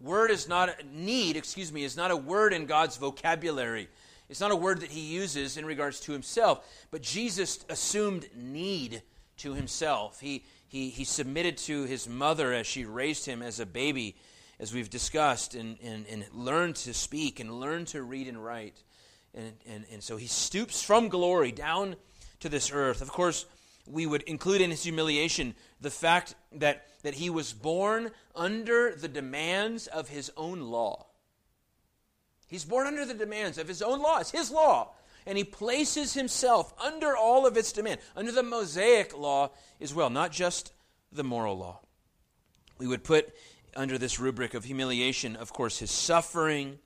[0.00, 3.88] Word is not, need, excuse me, is not a word in God's vocabulary.
[4.28, 6.66] It's not a word that he uses in regards to himself.
[6.90, 9.02] But Jesus assumed need
[9.38, 10.20] to himself.
[10.20, 14.16] He, he, he submitted to his mother as she raised him as a baby,
[14.58, 18.82] as we've discussed, and, and, and learned to speak and learned to read and write.
[19.34, 21.96] And, and, and so he stoops from glory down
[22.40, 23.02] to this earth.
[23.02, 23.46] Of course,
[23.86, 29.08] we would include in his humiliation the fact that, that he was born under the
[29.08, 31.06] demands of his own law.
[32.46, 34.20] He's born under the demands of his own law.
[34.20, 34.92] It's his law.
[35.26, 39.50] And he places himself under all of its demand, under the Mosaic law
[39.80, 40.72] as well, not just
[41.10, 41.80] the moral law.
[42.78, 43.34] We would put
[43.76, 46.78] under this rubric of humiliation, of course, his suffering,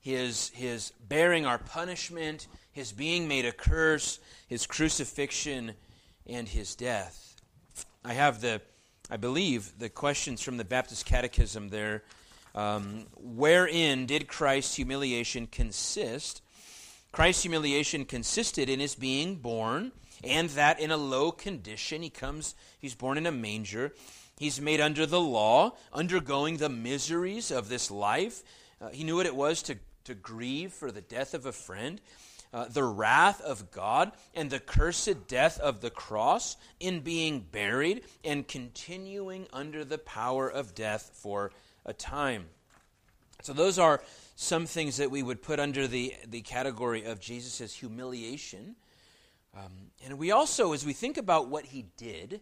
[0.00, 5.72] his, his bearing our punishment, his being made a curse, his crucifixion,
[6.26, 7.36] and his death.
[8.04, 8.60] I have the,
[9.10, 12.04] I believe, the questions from the Baptist Catechism there.
[12.54, 16.40] Um, wherein did Christ's humiliation consist?
[17.12, 19.92] Christ's humiliation consisted in his being born,
[20.22, 22.02] and that in a low condition.
[22.02, 23.92] He comes, he's born in a manger.
[24.38, 28.42] He's made under the law, undergoing the miseries of this life.
[28.80, 32.00] Uh, he knew what it was to, to grieve for the death of a friend
[32.52, 38.02] uh, the wrath of God and the cursed death of the cross in being buried
[38.24, 41.52] and continuing under the power of death for
[41.84, 42.46] a time.
[43.42, 44.02] So, those are
[44.36, 48.76] some things that we would put under the, the category of Jesus' humiliation.
[49.54, 52.40] Um, and we also, as we think about what he did,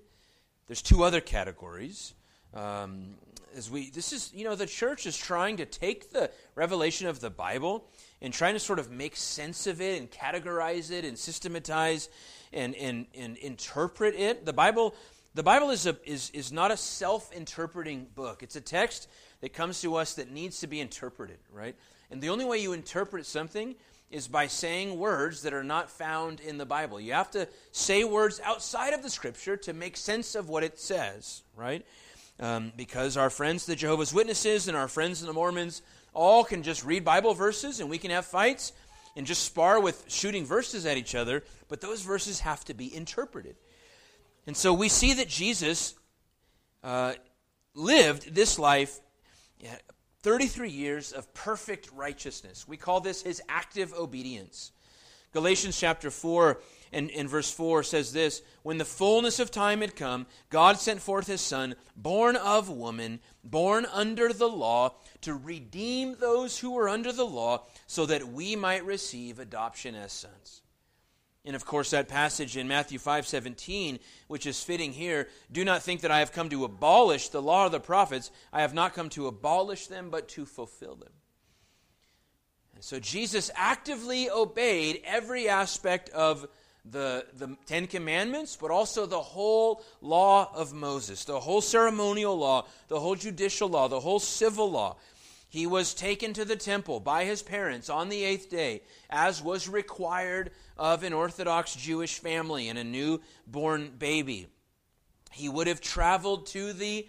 [0.66, 2.14] there's two other categories.
[2.54, 3.14] Um,
[3.56, 7.20] as we, this is, you know, the church is trying to take the revelation of
[7.20, 7.84] the Bible
[8.20, 12.08] and trying to sort of make sense of it and categorize it and systematize
[12.52, 14.44] and, and, and interpret it.
[14.44, 14.94] The Bible,
[15.34, 19.08] the Bible is, a, is, is not a self interpreting book, it's a text
[19.40, 21.76] that comes to us that needs to be interpreted, right?
[22.10, 23.74] And the only way you interpret something
[24.10, 27.00] is by saying words that are not found in the Bible.
[27.00, 30.78] You have to say words outside of the Scripture to make sense of what it
[30.78, 31.84] says, right?
[32.38, 35.82] Um, because our friends, the Jehovah's Witnesses, and our friends, the Mormons,
[36.12, 38.72] all can just read Bible verses and we can have fights
[39.16, 42.94] and just spar with shooting verses at each other, but those verses have to be
[42.94, 43.56] interpreted.
[44.46, 45.94] And so we see that Jesus
[46.82, 47.14] uh,
[47.74, 49.00] lived this life
[50.24, 52.66] 33 years of perfect righteousness.
[52.66, 54.72] We call this his active obedience.
[55.34, 56.58] Galatians chapter 4
[56.94, 61.02] and, and verse 4 says this When the fullness of time had come, God sent
[61.02, 66.88] forth his Son, born of woman, born under the law, to redeem those who were
[66.88, 70.62] under the law, so that we might receive adoption as sons.
[71.44, 75.82] And of course, that passage in Matthew 5 17, which is fitting here do not
[75.82, 78.30] think that I have come to abolish the law of the prophets.
[78.52, 81.12] I have not come to abolish them, but to fulfill them.
[82.74, 86.46] And so Jesus actively obeyed every aspect of
[86.84, 92.66] the, the Ten Commandments, but also the whole law of Moses, the whole ceremonial law,
[92.88, 94.96] the whole judicial law, the whole civil law.
[95.54, 99.68] He was taken to the temple by his parents on the eighth day, as was
[99.68, 104.48] required of an Orthodox Jewish family and a newborn baby.
[105.30, 107.06] He would have traveled to the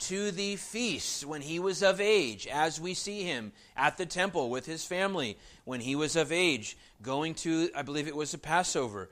[0.00, 4.50] to the feasts when he was of age, as we see him at the temple
[4.50, 8.38] with his family when he was of age, going to, I believe it was a
[8.38, 9.08] Passover.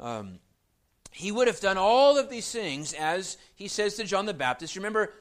[0.00, 0.40] Um,
[1.12, 4.74] he would have done all of these things as he says to John the Baptist.
[4.74, 5.12] Remember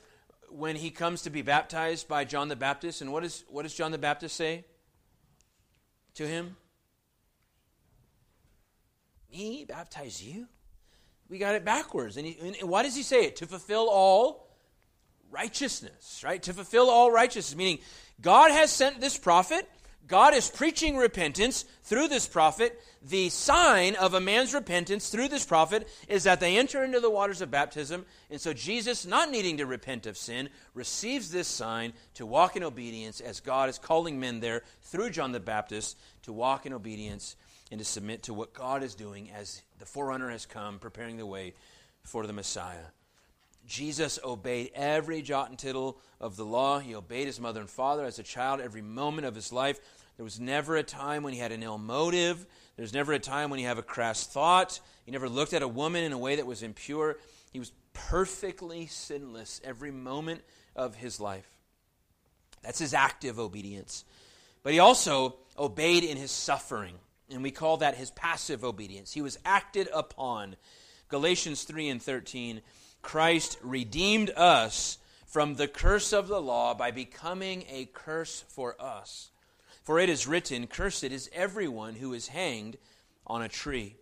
[0.53, 3.73] when he comes to be baptized by John the Baptist, and what, is, what does
[3.73, 4.65] John the Baptist say
[6.15, 6.55] to him?
[9.31, 10.47] Me baptize you?
[11.27, 12.17] We got it backwards.
[12.17, 13.37] And, he, and why does he say it?
[13.37, 14.47] To fulfill all
[15.31, 16.41] righteousness, right?
[16.43, 17.79] To fulfill all righteousness, meaning
[18.21, 19.67] God has sent this prophet
[20.07, 22.81] God is preaching repentance through this prophet.
[23.01, 27.09] The sign of a man's repentance through this prophet is that they enter into the
[27.09, 28.05] waters of baptism.
[28.29, 32.63] And so Jesus, not needing to repent of sin, receives this sign to walk in
[32.63, 37.35] obedience as God is calling men there through John the Baptist to walk in obedience
[37.71, 41.25] and to submit to what God is doing as the forerunner has come, preparing the
[41.25, 41.53] way
[42.03, 42.85] for the Messiah.
[43.65, 46.79] Jesus obeyed every jot and tittle of the law.
[46.79, 49.79] He obeyed his mother and father as a child every moment of his life.
[50.17, 52.45] There was never a time when he had an ill motive.
[52.75, 54.79] There's never a time when he had a crass thought.
[55.05, 57.17] He never looked at a woman in a way that was impure.
[57.51, 60.41] He was perfectly sinless every moment
[60.75, 61.47] of his life.
[62.63, 64.05] That's his active obedience.
[64.63, 66.95] But he also obeyed in his suffering,
[67.29, 69.13] and we call that his passive obedience.
[69.13, 70.55] He was acted upon.
[71.09, 72.61] Galatians 3 and 13
[73.03, 74.97] Christ redeemed us
[75.27, 79.29] from the curse of the law by becoming a curse for us.
[79.83, 82.77] For it is written, Cursed is everyone who is hanged
[83.27, 83.97] on a tree.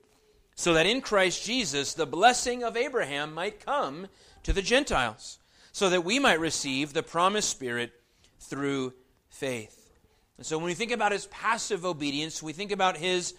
[0.56, 4.08] So that in Christ Jesus the blessing of Abraham might come
[4.44, 5.40] to the Gentiles,
[5.72, 7.92] so that we might receive the promised Spirit
[8.40, 8.94] through
[9.30, 9.90] faith.
[10.38, 13.34] And so when we think about his passive obedience, we think about his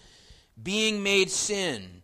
[0.61, 2.02] being made sin,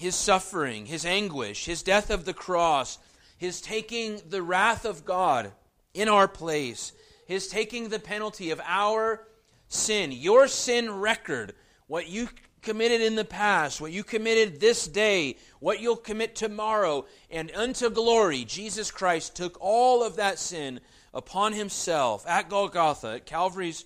[0.00, 2.98] his suffering, his anguish, his death of the cross,
[3.36, 5.52] his taking the wrath of God
[5.92, 6.92] in our place,
[7.26, 9.26] his taking the penalty of our
[9.68, 11.52] sin, your sin record,
[11.86, 12.30] what you
[12.62, 17.90] committed in the past, what you committed this day, what you'll commit tomorrow, and unto
[17.90, 20.80] glory, Jesus Christ took all of that sin
[21.12, 23.84] upon himself at Golgotha, at Calvary's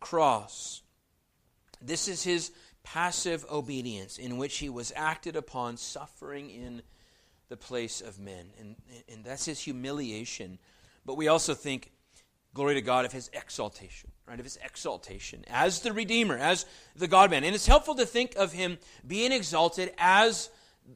[0.00, 0.82] cross.
[1.80, 2.50] This is his
[2.86, 6.82] passive obedience in which he was acted upon, suffering in
[7.48, 8.46] the place of men.
[8.60, 8.76] And,
[9.08, 10.58] and that's his humiliation.
[11.04, 11.90] But we also think,
[12.54, 14.38] glory to God, of his exaltation, right?
[14.38, 16.64] Of his exaltation as the Redeemer, as
[16.94, 17.42] the God man.
[17.42, 20.48] And it's helpful to think of him being exalted as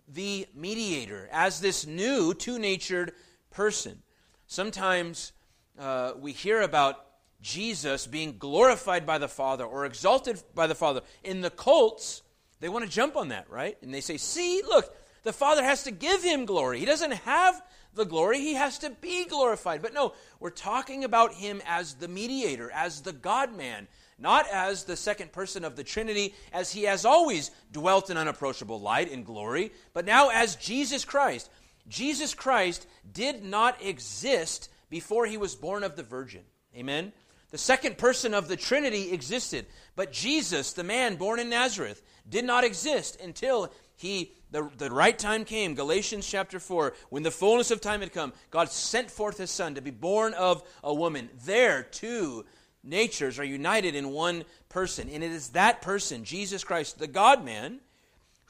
[0.07, 3.12] the mediator, as this new, two natured
[3.51, 4.01] person.
[4.47, 5.32] Sometimes
[5.76, 7.05] uh, we hear about
[7.43, 11.01] Jesus being glorified by the Father or exalted by the Father.
[11.24, 12.22] In the cults,
[12.61, 13.76] they want to jump on that, right?
[13.82, 16.78] And they say, see, look, the Father has to give him glory.
[16.78, 17.62] He doesn't have
[17.95, 19.82] the glory, he has to be glorified.
[19.82, 23.88] But no, we're talking about him as the mediator, as the God man,
[24.18, 28.80] not as the second person of the Trinity, as he has always dwelt in unapproachable
[28.80, 31.51] light and glory, but now as Jesus Christ.
[31.88, 36.43] Jesus Christ did not exist before he was born of the Virgin.
[36.76, 37.12] Amen?
[37.51, 42.44] The second person of the Trinity existed, but Jesus, the man born in Nazareth, did
[42.44, 47.70] not exist until he the, the right time came galatians chapter 4 when the fullness
[47.70, 51.28] of time had come god sent forth his son to be born of a woman.
[51.44, 52.46] There two
[52.82, 57.44] natures are united in one person and it is that person jesus christ the god
[57.44, 57.78] man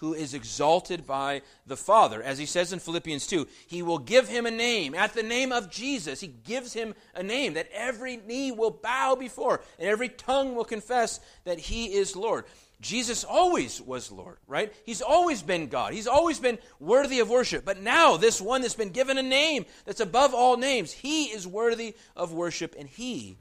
[0.00, 2.22] who is exalted by the Father.
[2.22, 4.94] As he says in Philippians 2, he will give him a name.
[4.94, 9.14] At the name of Jesus, he gives him a name that every knee will bow
[9.14, 12.46] before and every tongue will confess that he is Lord.
[12.80, 14.72] Jesus always was Lord, right?
[14.86, 15.92] He's always been God.
[15.92, 17.66] He's always been worthy of worship.
[17.66, 21.46] But now, this one that's been given a name that's above all names, he is
[21.46, 23.36] worthy of worship and he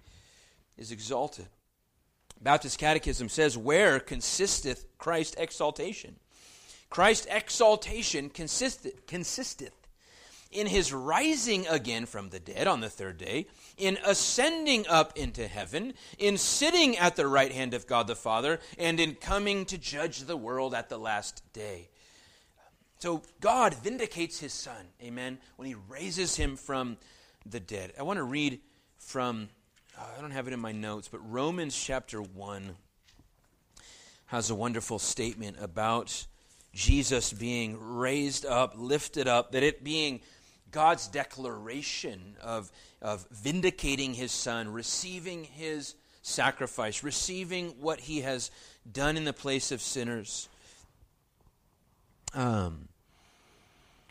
[0.78, 1.48] is exalted.
[2.42, 6.18] Baptist Catechism says, Where consisteth Christ's exaltation?
[6.90, 9.74] Christ's exaltation consisteth, consisteth
[10.52, 13.46] in his rising again from the dead on the third day,
[13.78, 18.60] in ascending up into heaven, in sitting at the right hand of God the Father,
[18.78, 21.90] and in coming to judge the world at the last day.
[22.98, 26.98] So God vindicates his Son, amen, when he raises him from
[27.46, 27.94] the dead.
[27.98, 28.60] I want to read
[28.98, 29.50] from,
[29.98, 32.76] uh, I don't have it in my notes, but Romans chapter 1
[34.26, 36.26] has a wonderful statement about
[36.74, 40.22] Jesus being raised up, lifted up, that it being
[40.72, 48.52] God's declaration of, of vindicating his son, receiving his sacrifice, receiving what he has
[48.92, 50.48] done in the place of sinners.
[52.34, 52.88] Um,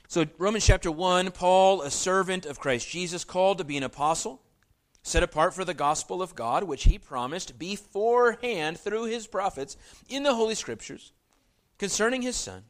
[0.09, 4.41] so, Romans chapter 1 Paul, a servant of Christ Jesus, called to be an apostle,
[5.03, 9.77] set apart for the gospel of God, which he promised beforehand through his prophets
[10.09, 11.13] in the Holy Scriptures
[11.79, 12.65] concerning his son,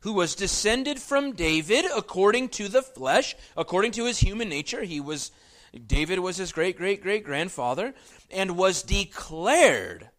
[0.00, 4.82] who was descended from David according to the flesh, according to his human nature.
[4.82, 5.30] He was
[5.86, 7.94] David was his great great great grandfather
[8.30, 10.10] and was declared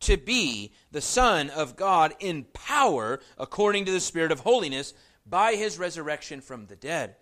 [0.00, 4.94] to be the son of God in power according to the spirit of holiness
[5.24, 7.16] by his resurrection from the dead.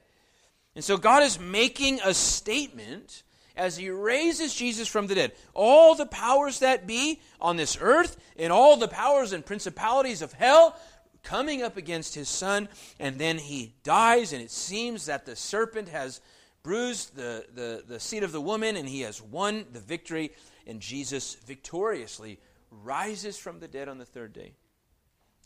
[0.74, 3.22] And so God is making a statement
[3.60, 5.32] as he raises Jesus from the dead.
[5.52, 10.32] All the powers that be on this earth and all the powers and principalities of
[10.32, 10.80] hell
[11.22, 15.90] coming up against his son, and then he dies, and it seems that the serpent
[15.90, 16.22] has
[16.62, 20.32] bruised the, the, the seed of the woman, and he has won the victory,
[20.66, 22.40] and Jesus victoriously
[22.70, 24.54] rises from the dead on the third day,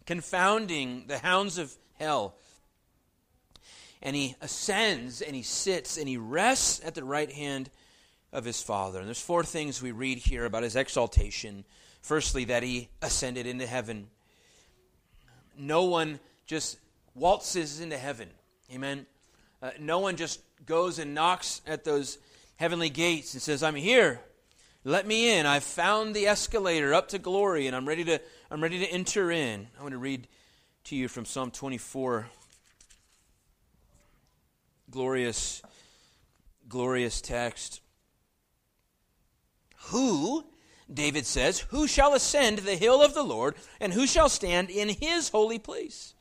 [0.06, 2.36] confounding the hounds of hell
[4.02, 7.70] and he ascends and he sits and he rests at the right hand
[8.34, 8.98] of his Father.
[8.98, 11.64] And there's four things we read here about his exaltation.
[12.02, 14.08] Firstly, that he ascended into heaven.
[15.56, 16.78] No one just
[17.14, 18.28] waltzes into heaven.
[18.74, 19.06] Amen.
[19.62, 22.18] Uh, no one just goes and knocks at those
[22.56, 24.20] heavenly gates and says, "I'm here.
[24.82, 25.46] Let me in.
[25.46, 28.20] I've found the escalator up to glory, and I'm ready to.
[28.50, 30.26] I'm ready to enter in." I want to read
[30.84, 32.28] to you from Psalm 24.
[34.90, 35.62] Glorious,
[36.68, 37.80] glorious text.
[39.88, 40.44] Who,
[40.92, 44.88] David says, who shall ascend the hill of the Lord, and who shall stand in
[44.88, 46.14] his holy place?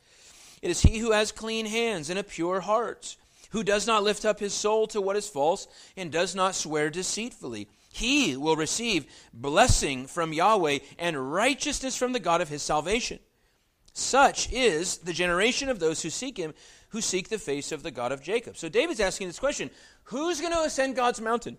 [0.62, 3.16] It is he who has clean hands and a pure heart,
[3.50, 6.90] who does not lift up his soul to what is false, and does not swear
[6.90, 7.68] deceitfully.
[7.92, 13.18] He will receive blessing from Yahweh and righteousness from the God of his salvation.
[13.92, 16.52] Such is the generation of those who seek him,
[16.88, 18.56] who seek the face of the God of Jacob.
[18.56, 19.70] So David's asking this question
[20.04, 21.58] Who's going to ascend God's mountain?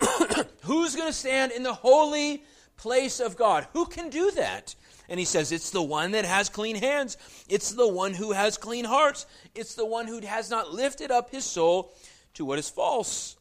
[0.62, 2.42] Who's going to stand in the holy
[2.76, 3.66] place of God?
[3.72, 4.74] Who can do that?
[5.08, 7.16] And he says, It's the one that has clean hands.
[7.48, 9.26] It's the one who has clean hearts.
[9.54, 11.94] It's the one who has not lifted up his soul
[12.34, 13.36] to what is false.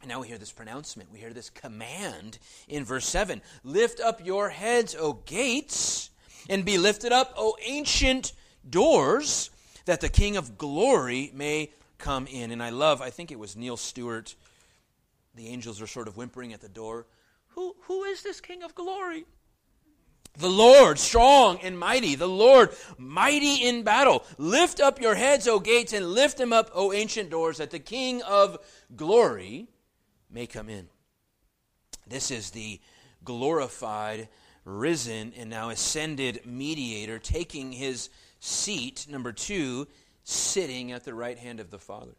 [0.00, 1.12] And now we hear this pronouncement.
[1.12, 2.38] We hear this command
[2.68, 6.10] in verse 7 Lift up your heads, O gates,
[6.48, 8.32] and be lifted up, O ancient
[8.68, 9.50] doors,
[9.84, 12.50] that the King of glory may come in.
[12.50, 14.34] And I love, I think it was Neil Stewart
[15.34, 17.06] the angels are sort of whimpering at the door.
[17.48, 19.24] Who, who is this King of glory?
[20.38, 24.24] The Lord, strong and mighty, the Lord, mighty in battle.
[24.38, 27.78] Lift up your heads, O gates, and lift them up, O ancient doors, that the
[27.78, 28.58] King of
[28.96, 29.68] glory
[30.30, 30.88] may come in.
[32.06, 32.80] This is the
[33.24, 34.28] glorified,
[34.64, 38.08] risen, and now ascended mediator taking his
[38.40, 39.86] seat, number two,
[40.24, 42.14] sitting at the right hand of the Father.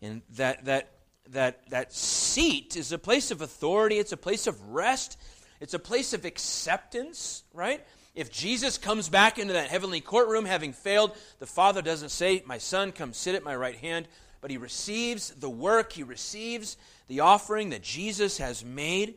[0.00, 0.90] And that, that
[1.32, 5.18] that, that seat is a place of authority, it's a place of rest,
[5.60, 7.84] it's a place of acceptance, right?
[8.14, 12.58] If Jesus comes back into that heavenly courtroom having failed, the Father doesn't say, My
[12.58, 14.08] son, come sit at my right hand,
[14.40, 16.76] but he receives the work, he receives
[17.08, 19.14] the offering that Jesus has made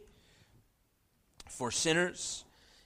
[1.50, 2.44] for sinners,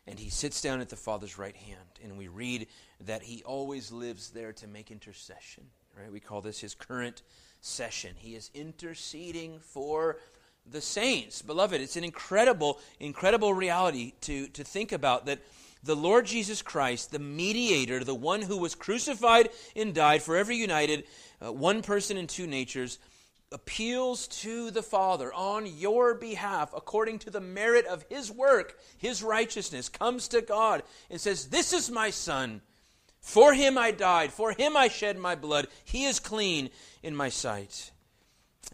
[0.08, 1.80] and he sits down at the Father's right hand.
[2.04, 2.68] And we read
[3.02, 5.66] that he always lives there to make intercession,
[5.98, 6.12] right?
[6.12, 7.24] We call this his current
[7.66, 8.16] session.
[8.18, 10.18] He is interceding for
[10.70, 11.42] the saints.
[11.42, 15.40] Beloved, it's an incredible, incredible reality to, to think about that
[15.84, 21.04] the Lord Jesus Christ, the mediator, the one who was crucified and died, forever united,
[21.46, 22.98] uh, one person in two natures,
[23.52, 29.22] appeals to the Father on your behalf according to the merit of his work, his
[29.22, 32.62] righteousness, comes to God and says, This is my Son.
[33.26, 34.32] For him I died.
[34.32, 35.68] For him I shed my blood.
[35.84, 36.70] He is clean
[37.02, 37.90] in my sight.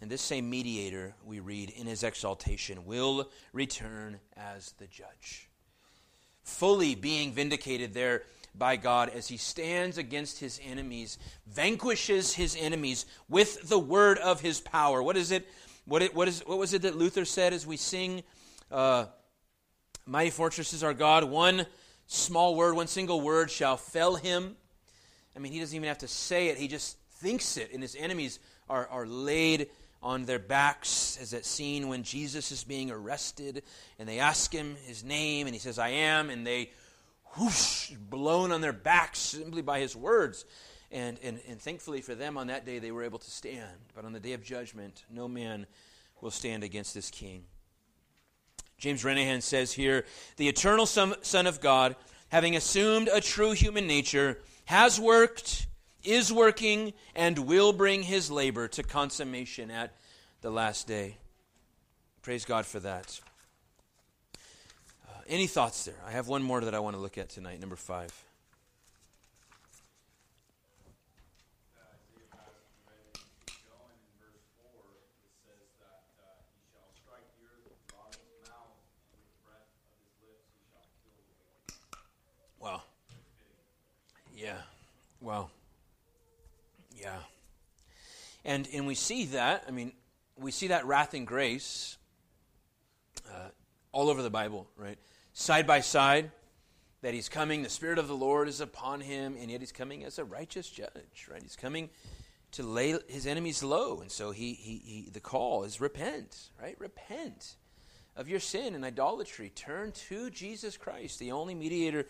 [0.00, 5.48] And this same mediator, we read in his exaltation, will return as the judge.
[6.44, 8.24] Fully being vindicated there
[8.54, 14.42] by God as he stands against his enemies, vanquishes his enemies with the word of
[14.42, 15.02] his power.
[15.02, 15.48] What is it?
[15.86, 18.22] What, it, what, is, what was it that Luther said as we sing,
[18.70, 19.06] uh,
[20.04, 21.24] Mighty Fortress is our God?
[21.24, 21.66] One
[22.12, 24.56] small word, one single word shall fell him.
[25.34, 27.96] I mean, he doesn't even have to say it, he just thinks it, and his
[27.96, 28.38] enemies
[28.68, 29.68] are, are laid
[30.02, 33.62] on their backs, as that scene when Jesus is being arrested,
[33.98, 36.70] and they ask him his name, and he says, I am, and they
[37.36, 40.44] whoosh, blown on their backs simply by his words.
[40.90, 43.70] And, and, and thankfully for them, on that day they were able to stand.
[43.94, 45.66] But on the day of judgment, no man
[46.20, 47.44] will stand against this king.
[48.82, 50.04] James Renihan says here
[50.36, 51.94] the eternal Son of God,
[52.30, 55.68] having assumed a true human nature, has worked
[56.02, 59.94] is working, and will bring his labor to consummation at
[60.40, 61.16] the last day.
[62.22, 63.20] Praise God for that.
[65.08, 65.94] Uh, any thoughts there?
[66.04, 68.12] I have one more that I want to look at tonight, number five.
[82.62, 82.82] Wow.
[84.42, 84.56] Yeah.
[85.20, 85.50] Wow.
[87.00, 87.18] Yeah.
[88.44, 89.92] And, and we see that, I mean,
[90.36, 91.96] we see that wrath and grace
[93.30, 93.50] uh,
[93.92, 94.98] all over the Bible, right?
[95.32, 96.32] Side by side,
[97.02, 100.02] that he's coming, the Spirit of the Lord is upon him, and yet he's coming
[100.02, 101.42] as a righteous judge, right?
[101.42, 101.88] He's coming
[102.52, 104.00] to lay his enemies low.
[104.00, 106.74] And so he, he, he the call is repent, right?
[106.80, 107.54] Repent
[108.16, 109.50] of your sin and idolatry.
[109.54, 112.06] Turn to Jesus Christ, the only mediator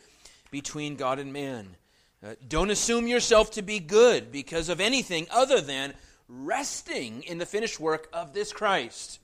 [0.51, 1.77] between God and man.
[2.25, 5.93] Uh, don't assume yourself to be good because of anything other than
[6.29, 9.19] resting in the finished work of this Christ.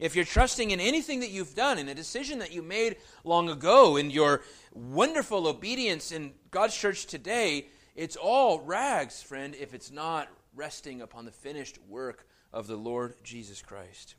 [0.00, 3.48] If you're trusting in anything that you've done, in a decision that you made long
[3.48, 4.42] ago, in your
[4.74, 11.24] wonderful obedience in God's church today, it's all rags, friend, if it's not resting upon
[11.24, 14.16] the finished work of the Lord Jesus Christ.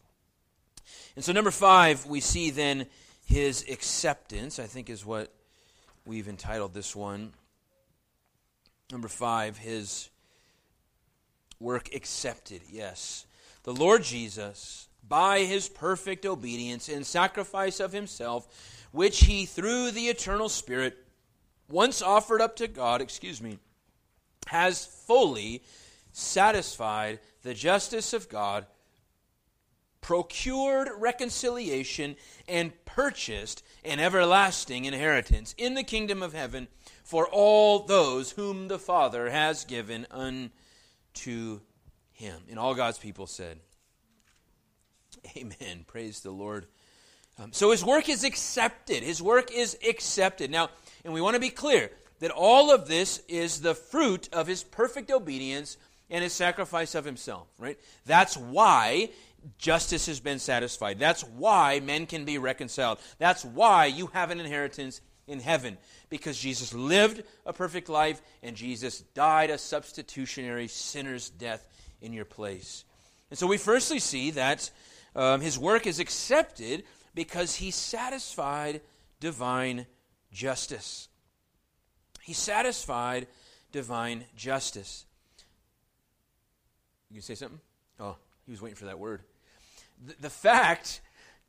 [1.17, 2.86] And so, number five, we see then
[3.26, 5.34] his acceptance, I think is what
[6.05, 7.34] we've entitled this one.
[8.93, 10.09] Number five, his
[11.59, 12.61] work accepted.
[12.69, 13.25] Yes.
[13.63, 18.47] The Lord Jesus, by his perfect obedience and sacrifice of himself,
[18.91, 20.95] which he through the eternal Spirit
[21.67, 23.57] once offered up to God, excuse me,
[24.45, 25.63] has fully
[26.11, 28.67] satisfied the justice of God,
[30.04, 32.16] procured reconciliation,
[32.47, 36.68] and purchased an everlasting inheritance in the kingdom of heaven
[37.04, 41.62] for all those whom the Father has given unto
[42.12, 42.41] him.
[42.49, 43.60] And all God's people said,
[45.38, 45.86] Amen.
[45.88, 46.68] Praise the Lord.
[47.39, 49.04] Um, so his work is accepted.
[49.04, 50.51] His work is accepted.
[50.51, 50.70] Now,
[51.06, 51.89] and we want to be clear
[52.20, 55.78] that all of this is the fruit of his perfect obedience
[56.10, 57.80] and his sacrifice of himself, right?
[58.06, 59.10] That's why
[59.57, 60.99] justice has been satisfied.
[60.99, 62.99] That's why men can be reconciled.
[63.17, 65.77] That's why you have an inheritance in heaven
[66.09, 71.67] because Jesus lived a perfect life and Jesus died a substitutionary sinner's death
[72.01, 72.85] in your place.
[73.29, 74.69] And so we firstly see that
[75.15, 76.83] um, his work is accepted
[77.15, 78.81] because he satisfied
[79.19, 79.85] divine
[80.31, 81.07] justice.
[82.21, 83.27] He satisfied
[83.71, 85.05] divine justice.
[87.09, 87.59] You can say something?
[87.99, 89.21] Oh, he was waiting for that word.
[90.19, 91.01] The, fact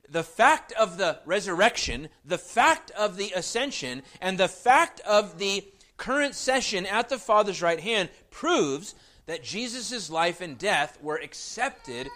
[0.09, 5.65] the fact of the resurrection, the fact of the ascension, and the fact of the
[5.97, 8.95] current session at the Father's right hand proves
[9.27, 12.09] that Jesus' life and death were accepted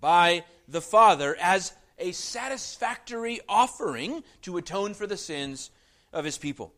[0.00, 5.70] by the Father as a satisfactory offering to atone for the sins
[6.12, 6.72] of his people.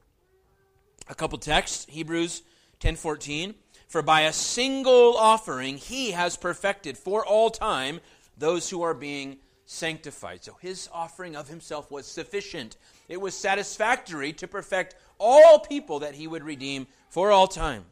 [1.08, 2.42] A couple texts, Hebrews
[2.80, 3.54] 10:14,
[3.88, 8.00] for by a single offering he has perfected for all time
[8.40, 10.42] those who are being sanctified.
[10.42, 12.76] So his offering of himself was sufficient.
[13.08, 17.84] It was satisfactory to perfect all people that he would redeem for all time.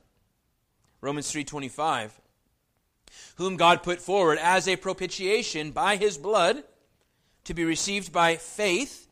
[1.01, 2.11] Romans 3:25
[3.37, 6.65] whom God put forward as a propitiation by his blood
[7.45, 9.07] to be received by faith.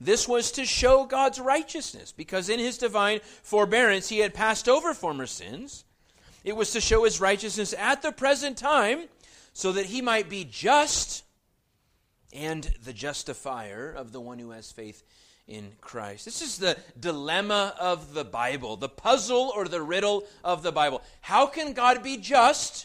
[0.00, 4.92] This was to show God's righteousness, because in his divine forbearance he had passed over
[4.92, 5.84] former sins.
[6.44, 9.08] It was to show his righteousness at the present time,
[9.56, 11.24] so that he might be just
[12.30, 15.02] and the justifier of the one who has faith
[15.48, 16.26] in Christ.
[16.26, 21.00] This is the dilemma of the Bible, the puzzle or the riddle of the Bible.
[21.22, 22.84] How can God be just,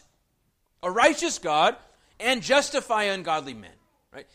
[0.82, 1.76] a righteous God,
[2.18, 3.76] and justify ungodly men?
[4.10, 4.26] Right?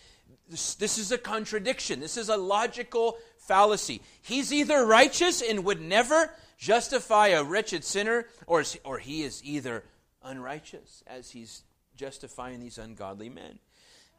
[0.48, 2.00] This, this is a contradiction.
[2.00, 4.00] This is a logical fallacy.
[4.22, 9.84] He's either righteous and would never justify a wretched sinner, or, or he is either
[10.24, 11.64] unrighteous as he's
[11.98, 13.60] justifying these ungodly men.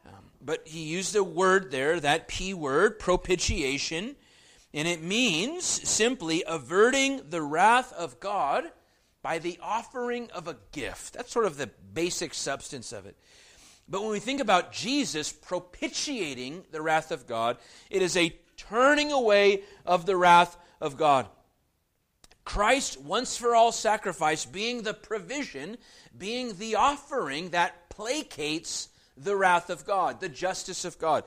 [0.05, 4.15] Um, but he used a word there, that P word, propitiation,
[4.73, 8.65] and it means simply averting the wrath of God
[9.21, 11.13] by the offering of a gift.
[11.13, 13.17] That's sort of the basic substance of it.
[13.87, 17.57] But when we think about Jesus propitiating the wrath of God,
[17.89, 21.27] it is a turning away of the wrath of God.
[22.49, 25.77] Christ, once for all sacrifice, being the provision,
[26.17, 31.25] being the offering that placates the wrath of God, the justice of God.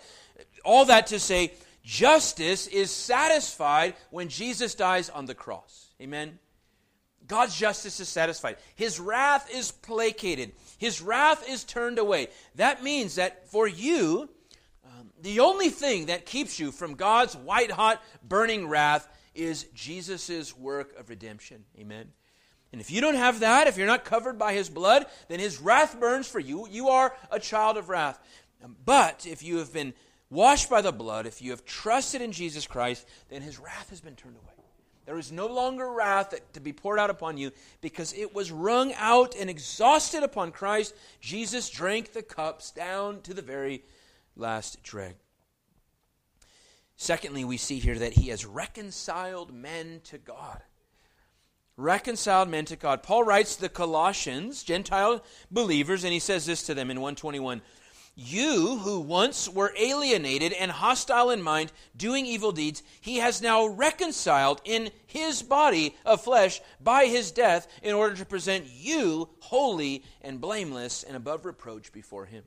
[0.64, 1.52] All that to say,
[1.84, 5.90] justice is satisfied when Jesus dies on the cross.
[6.00, 6.40] Amen?
[7.28, 8.56] God's justice is satisfied.
[8.74, 10.50] His wrath is placated.
[10.78, 12.30] His wrath is turned away.
[12.56, 14.28] That means that for you,
[14.84, 20.56] um, the only thing that keeps you from God's white hot burning wrath is Jesus'
[20.56, 21.64] work of redemption.
[21.78, 22.12] Amen.
[22.72, 25.60] And if you don't have that, if you're not covered by his blood, then his
[25.60, 26.66] wrath burns for you.
[26.70, 28.18] You are a child of wrath.
[28.84, 29.92] But if you have been
[30.30, 34.00] washed by the blood, if you have trusted in Jesus Christ, then his wrath has
[34.00, 34.48] been turned away.
[35.04, 38.94] There is no longer wrath to be poured out upon you because it was wrung
[38.94, 40.94] out and exhausted upon Christ.
[41.20, 43.82] Jesus drank the cups down to the very
[44.36, 45.16] last dreg.
[47.02, 50.62] Secondly, we see here that he has reconciled men to God
[51.76, 53.02] reconciled men to God.
[53.02, 57.62] Paul writes to the Colossians, Gentile believers, and he says this to them in 121
[58.14, 63.66] You who once were alienated and hostile in mind, doing evil deeds, he has now
[63.66, 70.04] reconciled in his body of flesh by his death in order to present you holy
[70.20, 72.44] and blameless and above reproach before him.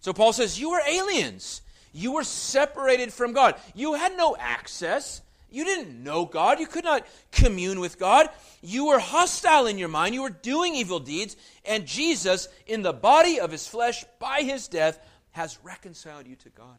[0.00, 1.62] So Paul says, You were aliens.
[1.96, 3.54] You were separated from God.
[3.74, 5.22] You had no access.
[5.50, 6.60] You didn't know God.
[6.60, 8.28] You could not commune with God.
[8.60, 10.14] You were hostile in your mind.
[10.14, 11.38] You were doing evil deeds.
[11.64, 16.50] And Jesus, in the body of his flesh, by his death, has reconciled you to
[16.50, 16.78] God.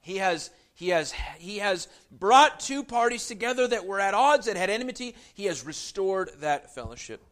[0.00, 4.56] He has, he has, he has brought two parties together that were at odds, that
[4.56, 5.14] had enmity.
[5.34, 7.22] He has restored that fellowship.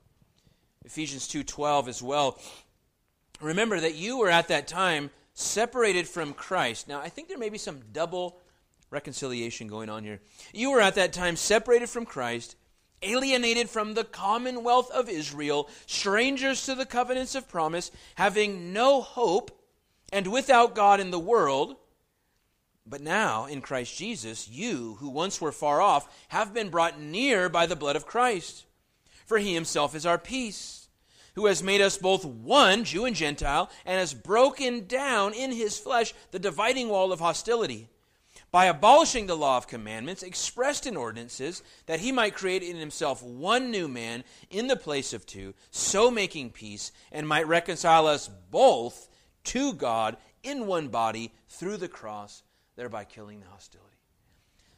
[0.84, 2.38] Ephesians 2.12 as well.
[3.40, 6.88] Remember that you were at that time separated from Christ.
[6.88, 8.40] Now, I think there may be some double
[8.90, 10.20] reconciliation going on here.
[10.52, 12.56] You were at that time separated from Christ,
[13.02, 19.52] alienated from the commonwealth of Israel, strangers to the covenants of promise, having no hope,
[20.12, 21.76] and without God in the world.
[22.84, 27.48] But now, in Christ Jesus, you, who once were far off, have been brought near
[27.48, 28.64] by the blood of Christ.
[29.26, 30.77] For he himself is our peace,
[31.38, 35.78] who has made us both one, Jew and Gentile, and has broken down in his
[35.78, 37.88] flesh the dividing wall of hostility
[38.50, 43.22] by abolishing the law of commandments expressed in ordinances, that he might create in himself
[43.22, 48.28] one new man in the place of two, so making peace, and might reconcile us
[48.50, 49.06] both
[49.44, 52.42] to God in one body through the cross,
[52.74, 53.86] thereby killing the hostility.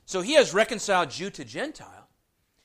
[0.04, 2.08] So he has reconciled Jew to Gentile,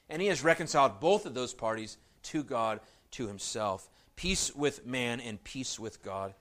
[0.10, 2.82] and he has reconciled both of those parties to God,
[3.16, 3.90] to himself.
[4.16, 6.34] Peace with man and peace with God.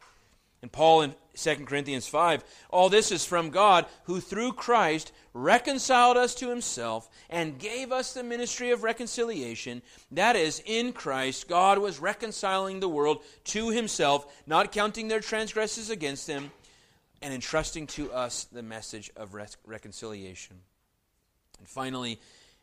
[0.63, 6.17] And Paul in 2 Corinthians 5, all this is from God, who through Christ reconciled
[6.17, 9.83] us to himself and gave us the ministry of reconciliation.
[10.13, 15.91] That is, in Christ, God was reconciling the world to himself, not counting their transgressions
[15.91, 16.51] against them,
[17.21, 19.35] and entrusting to us the message of
[19.67, 20.57] reconciliation.
[21.59, 22.19] And finally,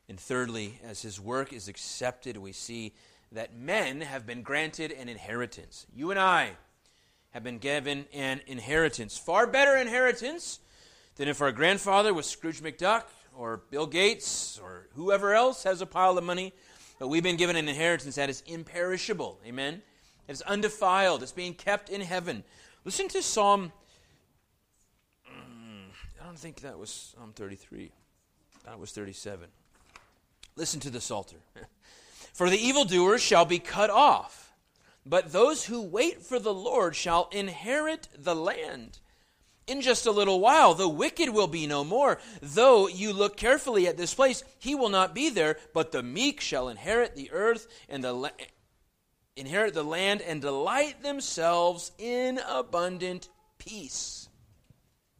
[0.09, 2.93] and thirdly, as his work is accepted, we see
[3.31, 5.87] that men have been granted an inheritance.
[5.95, 6.51] You and I
[7.31, 9.17] have been given an inheritance.
[9.17, 10.59] Far better inheritance
[11.15, 13.03] than if our grandfather was Scrooge McDuck
[13.35, 16.53] or Bill Gates or whoever else has a pile of money.
[16.99, 19.39] But we've been given an inheritance that is imperishable.
[19.45, 19.81] Amen?
[20.27, 21.23] It is undefiled.
[21.23, 22.43] It's being kept in heaven.
[22.83, 23.71] Listen to Psalm.
[25.27, 25.89] Mm,
[26.21, 27.91] I don't think that was Psalm 33.
[28.65, 29.47] That was 37.
[30.55, 31.37] Listen to the Psalter.
[32.33, 34.41] For the evildoers shall be cut off
[35.05, 38.99] but those who wait for the Lord shall inherit the land.
[39.67, 42.19] In just a little while, the wicked will be no more.
[42.41, 46.41] Though you look carefully at this place, he will not be there, but the meek
[46.41, 48.29] shall inherit the earth and the la-
[49.35, 54.27] inherit the land and delight themselves in abundant peace.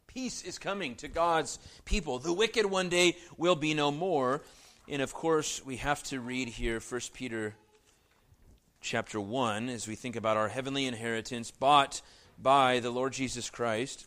[0.07, 2.19] Peace is coming to God's people.
[2.19, 4.41] The wicked one day will be no more.
[4.91, 7.55] And of course, we have to read here 1 Peter
[8.81, 12.01] chapter 1 as we think about our heavenly inheritance bought
[12.37, 14.05] by the Lord Jesus Christ.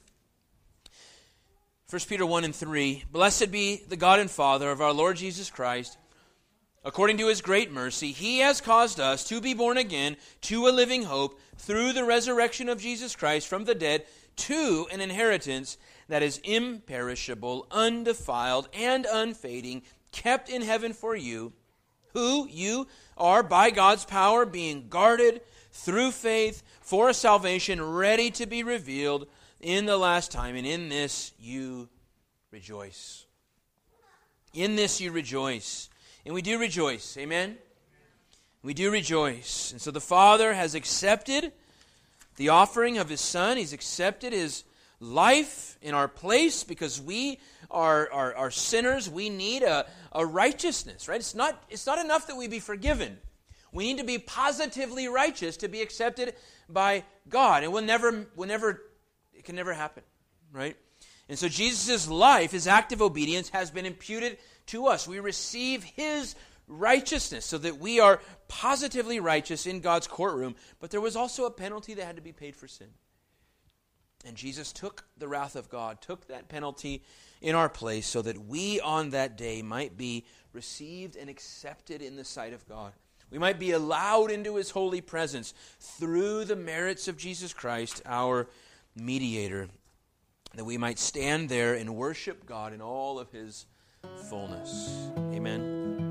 [1.88, 5.48] 1 Peter 1 and 3 Blessed be the God and Father of our Lord Jesus
[5.48, 5.96] Christ.
[6.84, 10.68] According to his great mercy, he has caused us to be born again to a
[10.68, 14.04] living hope through the resurrection of Jesus Christ from the dead
[14.36, 15.78] to an inheritance
[16.08, 19.82] that is imperishable, undefiled, and unfading,
[20.14, 21.52] kept in heaven for you
[22.14, 22.86] who you
[23.18, 25.42] are by God's power being guarded
[25.72, 29.26] through faith for a salvation ready to be revealed
[29.60, 30.54] in the last time.
[30.56, 31.88] And in this you
[32.52, 33.26] rejoice.
[34.54, 35.90] In this you rejoice.
[36.24, 37.16] And we do rejoice.
[37.18, 37.58] Amen?
[38.62, 39.72] We do rejoice.
[39.72, 41.52] And so the Father has accepted
[42.36, 44.64] the offering of His Son, He's accepted His
[45.04, 47.38] life in our place because we
[47.70, 49.08] are, are, are sinners.
[49.10, 51.20] We need a, a righteousness, right?
[51.20, 53.18] It's not, it's not enough that we be forgiven.
[53.72, 56.34] We need to be positively righteous to be accepted
[56.68, 57.64] by God.
[57.64, 58.82] And will never, will never,
[59.32, 60.04] it can never happen,
[60.52, 60.76] right?
[61.28, 65.08] And so Jesus' life, his act of obedience, has been imputed to us.
[65.08, 66.34] We receive his
[66.68, 70.54] righteousness so that we are positively righteous in God's courtroom.
[70.80, 72.88] But there was also a penalty that had to be paid for sin.
[74.24, 77.02] And Jesus took the wrath of God, took that penalty
[77.40, 82.16] in our place, so that we on that day might be received and accepted in
[82.16, 82.92] the sight of God.
[83.30, 88.48] We might be allowed into his holy presence through the merits of Jesus Christ, our
[88.96, 89.68] mediator,
[90.54, 93.66] that we might stand there and worship God in all of his
[94.28, 95.10] fullness.
[95.32, 96.03] Amen.